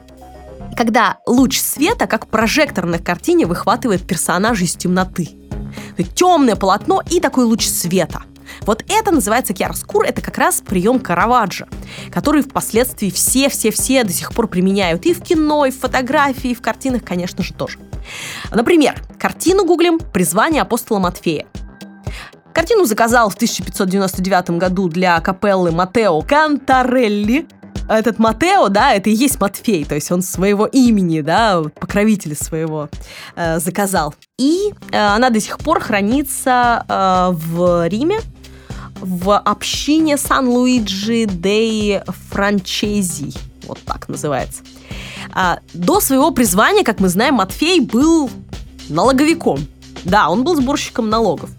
когда 0.77 1.19
луч 1.25 1.61
света, 1.61 2.09
как 2.09 2.27
прожектор 2.27 2.85
на 2.85 2.99
картине, 2.99 3.47
выхватывает 3.47 4.05
персонажа 4.05 4.65
из 4.65 4.75
темноты. 4.75 5.29
Темное 6.17 6.57
полотно 6.57 7.01
и 7.09 7.21
такой 7.21 7.45
луч 7.45 7.65
света– 7.65 8.23
вот 8.63 8.85
это 8.89 9.11
называется 9.11 9.53
киароскур, 9.55 10.05
это 10.05 10.23
как 10.23 10.39
раз 10.39 10.61
прием 10.61 10.99
Караваджо, 10.99 11.67
который 12.13 12.43
впоследствии 12.43 13.11
все-все-все 13.11 14.05
до 14.05 14.13
сих 14.13 14.33
пор 14.33 14.49
применяют 14.49 15.07
и 15.07 15.15
в 15.15 15.23
кино, 15.23 15.67
и 15.67 15.71
в 15.71 15.79
фотографии, 15.79 16.51
и 16.51 16.55
в 16.55 16.63
картинах, 16.63 17.05
конечно 17.05 17.43
же, 17.43 17.55
тоже. 17.55 17.79
Например, 18.53 19.01
картину 19.19 19.65
гуглим 19.65 19.99
«Призвание 19.99 20.63
апостола 20.63 20.99
Матфея». 20.99 21.47
Картину 22.53 22.85
заказал 22.85 23.31
в 23.31 23.35
1599 23.35 24.51
году 24.51 24.89
для 24.89 25.21
капеллы 25.21 25.73
Матео 25.73 26.21
Кантарелли, 26.23 27.49
этот 27.89 28.19
Матео, 28.19 28.69
да, 28.69 28.95
это 28.95 29.11
и 29.11 29.15
есть 29.15 29.41
Матфей, 29.41 29.85
то 29.85 29.95
есть 29.95 30.11
он 30.11 30.23
своего 30.23 30.67
имени, 30.67 31.21
да, 31.21 31.63
покровителя 31.79 32.35
своего 32.35 32.89
э, 33.37 33.59
заказал. 33.59 34.15
И 34.39 34.73
э, 34.91 34.97
она 34.97 35.31
до 35.31 35.41
сих 35.41 35.59
пор 35.59 35.81
хранится 35.81 36.85
э, 36.89 37.29
в 37.33 37.87
Риме, 37.89 38.21
в 38.97 39.37
общине 39.39 40.17
Сан-Луиджи 40.17 41.27
дей 41.27 42.01
Франчези. 42.31 43.33
Вот 43.67 43.79
так 43.85 44.09
называется. 44.09 44.63
А, 45.33 45.59
до 45.73 46.01
своего 46.01 46.31
призвания, 46.31 46.85
как 46.85 47.01
мы 47.01 47.09
знаем, 47.09 47.35
Матфей 47.35 47.81
был 47.81 48.31
налоговиком. 48.89 49.67
Да, 50.05 50.29
он 50.29 50.45
был 50.45 50.57
сборщиком 50.57 51.09
налогов. 51.09 51.51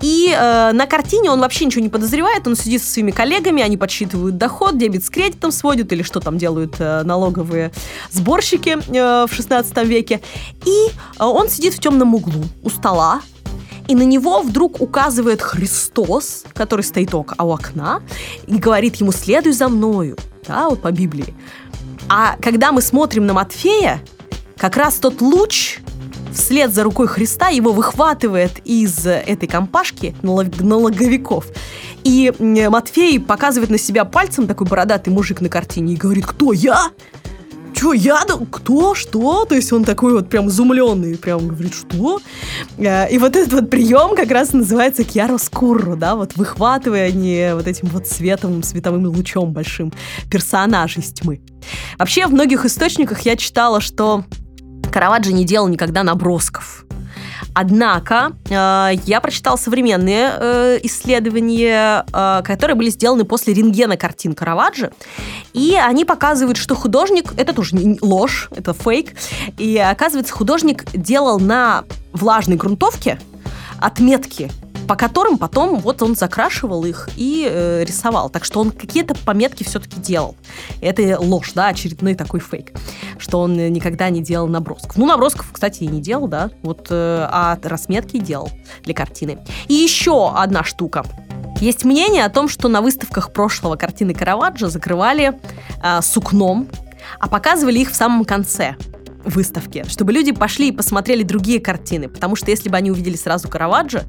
И 0.00 0.34
э, 0.34 0.72
на 0.72 0.86
картине 0.86 1.30
он 1.30 1.40
вообще 1.40 1.66
ничего 1.66 1.82
не 1.82 1.90
подозревает, 1.90 2.46
он 2.46 2.56
сидит 2.56 2.82
со 2.82 2.90
своими 2.90 3.10
коллегами, 3.10 3.62
они 3.62 3.76
подсчитывают 3.76 4.38
доход, 4.38 4.78
дебет 4.78 5.04
с 5.04 5.10
кредитом 5.10 5.52
сводят 5.52 5.92
или 5.92 6.02
что 6.02 6.20
там 6.20 6.38
делают 6.38 6.76
э, 6.78 7.02
налоговые 7.02 7.70
сборщики 8.10 8.78
э, 8.78 9.26
в 9.26 9.34
16 9.34 9.76
веке. 9.86 10.22
И 10.64 10.86
э, 10.88 11.24
он 11.24 11.50
сидит 11.50 11.74
в 11.74 11.80
темном 11.80 12.14
углу 12.14 12.44
у 12.62 12.70
стола, 12.70 13.20
и 13.90 13.94
на 13.96 14.02
него 14.02 14.40
вдруг 14.42 14.80
указывает 14.80 15.42
Христос, 15.42 16.44
который 16.54 16.82
стоит 16.82 17.12
у 17.12 17.26
окна, 17.36 18.02
и 18.46 18.56
говорит 18.56 18.96
ему 18.96 19.10
«следуй 19.10 19.52
за 19.52 19.68
мною», 19.68 20.16
да, 20.46 20.68
вот 20.68 20.80
по 20.80 20.92
Библии. 20.92 21.34
А 22.08 22.36
когда 22.40 22.70
мы 22.70 22.82
смотрим 22.82 23.26
на 23.26 23.32
Матфея, 23.32 24.00
как 24.56 24.76
раз 24.76 24.94
тот 24.94 25.20
луч 25.20 25.80
вслед 26.32 26.72
за 26.72 26.84
рукой 26.84 27.08
Христа 27.08 27.48
его 27.48 27.72
выхватывает 27.72 28.60
из 28.64 29.04
этой 29.04 29.48
компашки 29.48 30.14
налоговиков. 30.22 31.46
И 32.04 32.32
Матфей 32.38 33.18
показывает 33.18 33.70
на 33.70 33.78
себя 33.78 34.04
пальцем, 34.04 34.46
такой 34.46 34.68
бородатый 34.68 35.08
мужик 35.08 35.40
на 35.40 35.48
картине, 35.48 35.94
и 35.94 35.96
говорит, 35.96 36.26
кто, 36.26 36.52
я? 36.52 36.92
Че, 37.80 37.94
я? 37.94 38.26
Кто? 38.50 38.94
Что? 38.94 39.46
То 39.46 39.54
есть 39.54 39.72
он 39.72 39.84
такой 39.84 40.12
вот 40.12 40.28
прям 40.28 40.48
изумленный, 40.48 41.16
прям 41.16 41.48
говорит, 41.48 41.72
что? 41.72 42.20
Э, 42.76 43.10
и 43.10 43.16
вот 43.16 43.34
этот 43.34 43.54
вот 43.54 43.70
прием 43.70 44.14
как 44.14 44.30
раз 44.30 44.52
называется 44.52 45.02
кьяроскурро, 45.02 45.96
да, 45.96 46.14
вот 46.14 46.36
выхватывая 46.36 47.06
они 47.06 47.52
вот 47.54 47.66
этим 47.66 47.88
вот 47.88 48.06
световым, 48.06 48.62
световым 48.62 49.06
лучом 49.06 49.54
большим 49.54 49.94
персонажей 50.30 51.02
из 51.02 51.10
тьмы. 51.10 51.40
Вообще, 51.98 52.26
в 52.26 52.32
многих 52.34 52.66
источниках 52.66 53.22
я 53.22 53.34
читала, 53.34 53.80
что 53.80 54.24
Караваджо 54.92 55.32
не 55.32 55.46
делал 55.46 55.68
никогда 55.68 56.02
набросков. 56.02 56.84
Однако 57.54 58.32
э, 58.48 58.90
я 59.06 59.20
прочитала 59.20 59.56
современные 59.56 60.32
э, 60.34 60.78
исследования, 60.82 62.04
э, 62.12 62.42
которые 62.44 62.76
были 62.76 62.90
сделаны 62.90 63.24
после 63.24 63.54
рентгена 63.54 63.96
картин 63.96 64.34
Караваджо, 64.34 64.92
и 65.52 65.76
они 65.76 66.04
показывают, 66.04 66.56
что 66.56 66.74
художник, 66.74 67.32
это 67.36 67.52
тоже 67.52 67.76
не 67.76 67.98
ложь, 68.00 68.48
это 68.54 68.72
фейк, 68.72 69.14
и 69.58 69.78
оказывается, 69.78 70.32
художник 70.32 70.84
делал 70.92 71.38
на 71.40 71.84
влажной 72.12 72.56
грунтовке 72.56 73.18
отметки 73.80 74.50
по 74.90 74.96
которым 74.96 75.38
потом 75.38 75.78
вот 75.78 76.02
он 76.02 76.16
закрашивал 76.16 76.84
их 76.84 77.08
и 77.14 77.46
э, 77.48 77.84
рисовал. 77.84 78.28
Так 78.28 78.44
что 78.44 78.58
он 78.58 78.72
какие-то 78.72 79.14
пометки 79.14 79.62
все-таки 79.62 80.00
делал. 80.00 80.34
Это 80.80 81.16
ложь, 81.20 81.52
да, 81.54 81.68
очередной 81.68 82.16
такой 82.16 82.40
фейк, 82.40 82.72
что 83.16 83.38
он 83.38 83.54
никогда 83.72 84.10
не 84.10 84.20
делал 84.20 84.48
набросков. 84.48 84.96
Ну, 84.96 85.06
набросков, 85.06 85.52
кстати, 85.52 85.84
и 85.84 85.86
не 85.86 86.00
делал, 86.00 86.26
да, 86.26 86.50
вот, 86.64 86.88
э, 86.90 87.28
а 87.30 87.56
разметки 87.62 88.18
делал 88.18 88.50
для 88.82 88.92
картины. 88.92 89.38
И 89.68 89.74
еще 89.74 90.32
одна 90.34 90.64
штука. 90.64 91.04
Есть 91.60 91.84
мнение 91.84 92.24
о 92.24 92.28
том, 92.28 92.48
что 92.48 92.66
на 92.66 92.80
выставках 92.80 93.32
прошлого 93.32 93.76
картины 93.76 94.12
Караваджо 94.12 94.66
закрывали 94.66 95.38
э, 95.84 96.02
сукном, 96.02 96.66
а 97.20 97.28
показывали 97.28 97.78
их 97.78 97.92
в 97.92 97.94
самом 97.94 98.24
конце 98.24 98.74
выставки, 99.24 99.84
чтобы 99.88 100.12
люди 100.12 100.32
пошли 100.32 100.68
и 100.68 100.72
посмотрели 100.72 101.22
другие 101.22 101.60
картины, 101.60 102.08
потому 102.08 102.36
что 102.36 102.50
если 102.50 102.68
бы 102.68 102.76
они 102.76 102.90
увидели 102.90 103.16
сразу 103.16 103.48
Караваджо, 103.48 104.04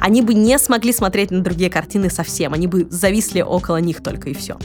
они 0.00 0.22
бы 0.22 0.34
не 0.34 0.58
смогли 0.58 0.92
смотреть 0.92 1.30
на 1.30 1.40
другие 1.40 1.70
картины 1.70 2.10
совсем, 2.10 2.52
они 2.52 2.66
бы 2.66 2.86
зависли 2.90 3.40
около 3.40 3.78
них 3.78 4.02
только 4.02 4.30
и 4.30 4.34
все. 4.34 4.58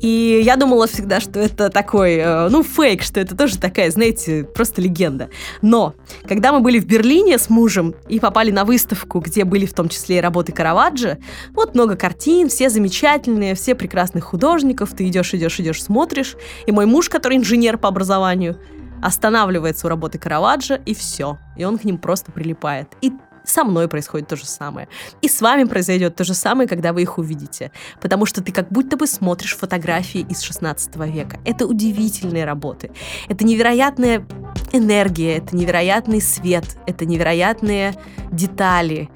И 0.00 0.40
я 0.44 0.56
думала 0.56 0.86
всегда, 0.86 1.20
что 1.20 1.40
это 1.40 1.70
такой, 1.70 2.14
э, 2.14 2.48
ну, 2.48 2.62
фейк, 2.62 3.02
что 3.02 3.20
это 3.20 3.36
тоже 3.36 3.58
такая, 3.58 3.90
знаете, 3.90 4.44
просто 4.44 4.80
легенда. 4.80 5.28
Но, 5.62 5.94
когда 6.26 6.52
мы 6.52 6.60
были 6.60 6.78
в 6.78 6.86
Берлине 6.86 7.38
с 7.38 7.50
мужем 7.50 7.94
и 8.08 8.20
попали 8.20 8.50
на 8.50 8.64
выставку, 8.64 9.20
где 9.20 9.44
были 9.44 9.66
в 9.66 9.74
том 9.74 9.88
числе 9.88 10.18
и 10.18 10.20
работы 10.20 10.52
Караваджо, 10.52 11.18
вот 11.52 11.74
много 11.74 11.96
картин, 11.96 12.48
все 12.48 12.70
замечательные, 12.70 13.54
все 13.54 13.74
прекрасных 13.74 14.24
художников, 14.24 14.94
ты 14.96 15.06
идешь, 15.08 15.34
идешь, 15.34 15.60
идешь, 15.60 15.82
смотришь, 15.82 16.36
и 16.66 16.72
мой 16.72 16.86
муж, 16.86 17.08
который 17.08 17.38
инженер 17.38 17.78
по 17.78 17.88
образованию, 17.88 18.58
останавливается 19.04 19.86
у 19.86 19.90
работы 19.90 20.18
Караваджо, 20.18 20.80
и 20.86 20.94
все. 20.94 21.38
И 21.56 21.64
он 21.64 21.78
к 21.78 21.84
ним 21.84 21.98
просто 21.98 22.32
прилипает. 22.32 22.88
И 23.02 23.12
со 23.44 23.62
мной 23.62 23.86
происходит 23.86 24.28
то 24.28 24.36
же 24.36 24.46
самое. 24.46 24.88
И 25.20 25.28
с 25.28 25.42
вами 25.42 25.64
произойдет 25.64 26.16
то 26.16 26.24
же 26.24 26.32
самое, 26.32 26.66
когда 26.66 26.94
вы 26.94 27.02
их 27.02 27.18
увидите. 27.18 27.70
Потому 28.00 28.24
что 28.24 28.42
ты 28.42 28.50
как 28.50 28.70
будто 28.70 28.96
бы 28.96 29.06
смотришь 29.06 29.56
фотографии 29.56 30.26
из 30.30 30.40
16 30.40 30.96
века. 30.96 31.38
Это 31.44 31.66
удивительные 31.66 32.46
работы. 32.46 32.90
Это 33.28 33.44
невероятная 33.44 34.26
энергия, 34.72 35.36
это 35.36 35.54
невероятный 35.54 36.22
свет, 36.22 36.64
это 36.86 37.04
невероятные 37.04 37.94
детали. 38.32 39.10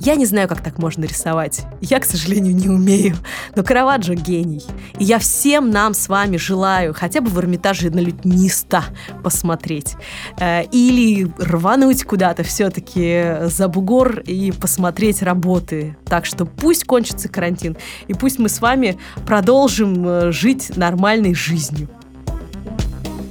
Я 0.00 0.16
не 0.16 0.26
знаю, 0.26 0.48
как 0.48 0.60
так 0.60 0.78
можно 0.78 1.04
рисовать. 1.04 1.62
Я, 1.80 2.00
к 2.00 2.04
сожалению, 2.04 2.54
не 2.54 2.68
умею. 2.68 3.16
Но 3.54 3.62
Караваджо 3.62 4.14
гений. 4.14 4.62
И 4.98 5.04
я 5.04 5.18
всем 5.18 5.70
нам 5.70 5.94
с 5.94 6.08
вами 6.08 6.36
желаю 6.36 6.94
хотя 6.94 7.20
бы 7.20 7.30
в 7.30 7.38
Эрмитаже 7.38 7.90
на 7.90 8.00
лютниста 8.00 8.84
посмотреть. 9.22 9.94
Э, 10.38 10.64
или 10.64 11.30
рвануть 11.38 12.04
куда-то 12.04 12.42
все-таки 12.42 13.46
за 13.46 13.68
бугор 13.68 14.20
и 14.20 14.52
посмотреть 14.52 15.22
работы. 15.22 15.96
Так 16.04 16.26
что 16.26 16.44
пусть 16.44 16.84
кончится 16.84 17.28
карантин. 17.28 17.76
И 18.08 18.14
пусть 18.14 18.38
мы 18.38 18.48
с 18.48 18.60
вами 18.60 18.98
продолжим 19.26 20.06
э, 20.06 20.32
жить 20.32 20.76
нормальной 20.76 21.34
жизнью. 21.34 21.88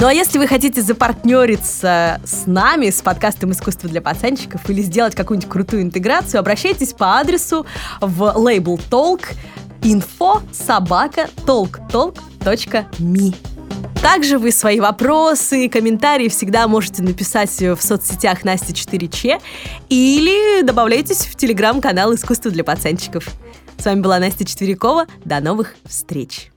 Ну 0.03 0.09
а 0.09 0.13
если 0.13 0.37
вы 0.37 0.47
хотите 0.47 0.81
запартнериться 0.81 2.19
с 2.25 2.45
нами, 2.45 2.89
с 2.89 3.01
подкастом 3.01 3.53
«Искусство 3.53 3.87
для 3.87 4.01
пацанчиков» 4.01 4.69
или 4.69 4.81
сделать 4.81 5.15
какую-нибудь 5.15 5.49
крутую 5.49 5.83
интеграцию, 5.83 6.41
обращайтесь 6.41 6.91
по 6.91 7.19
адресу 7.19 7.65
в 8.01 8.33
лейбл 8.35 8.77
Talk 8.91 9.21
info 9.79 10.41
собака 10.51 11.29
talktalk.me. 11.45 13.33
Также 14.01 14.39
вы 14.39 14.51
свои 14.51 14.81
вопросы 14.81 15.67
и 15.67 15.69
комментарии 15.69 16.27
всегда 16.27 16.67
можете 16.67 17.01
написать 17.01 17.57
в 17.57 17.77
соцсетях 17.79 18.43
Настя 18.43 18.73
4Ч 18.73 19.41
или 19.87 20.63
добавляйтесь 20.63 21.25
в 21.27 21.37
телеграм-канал 21.37 22.13
«Искусство 22.13 22.51
для 22.51 22.65
пацанчиков». 22.65 23.25
С 23.77 23.85
вами 23.85 24.01
была 24.01 24.19
Настя 24.19 24.43
Четверякова. 24.43 25.05
До 25.23 25.39
новых 25.39 25.75
встреч! 25.85 26.52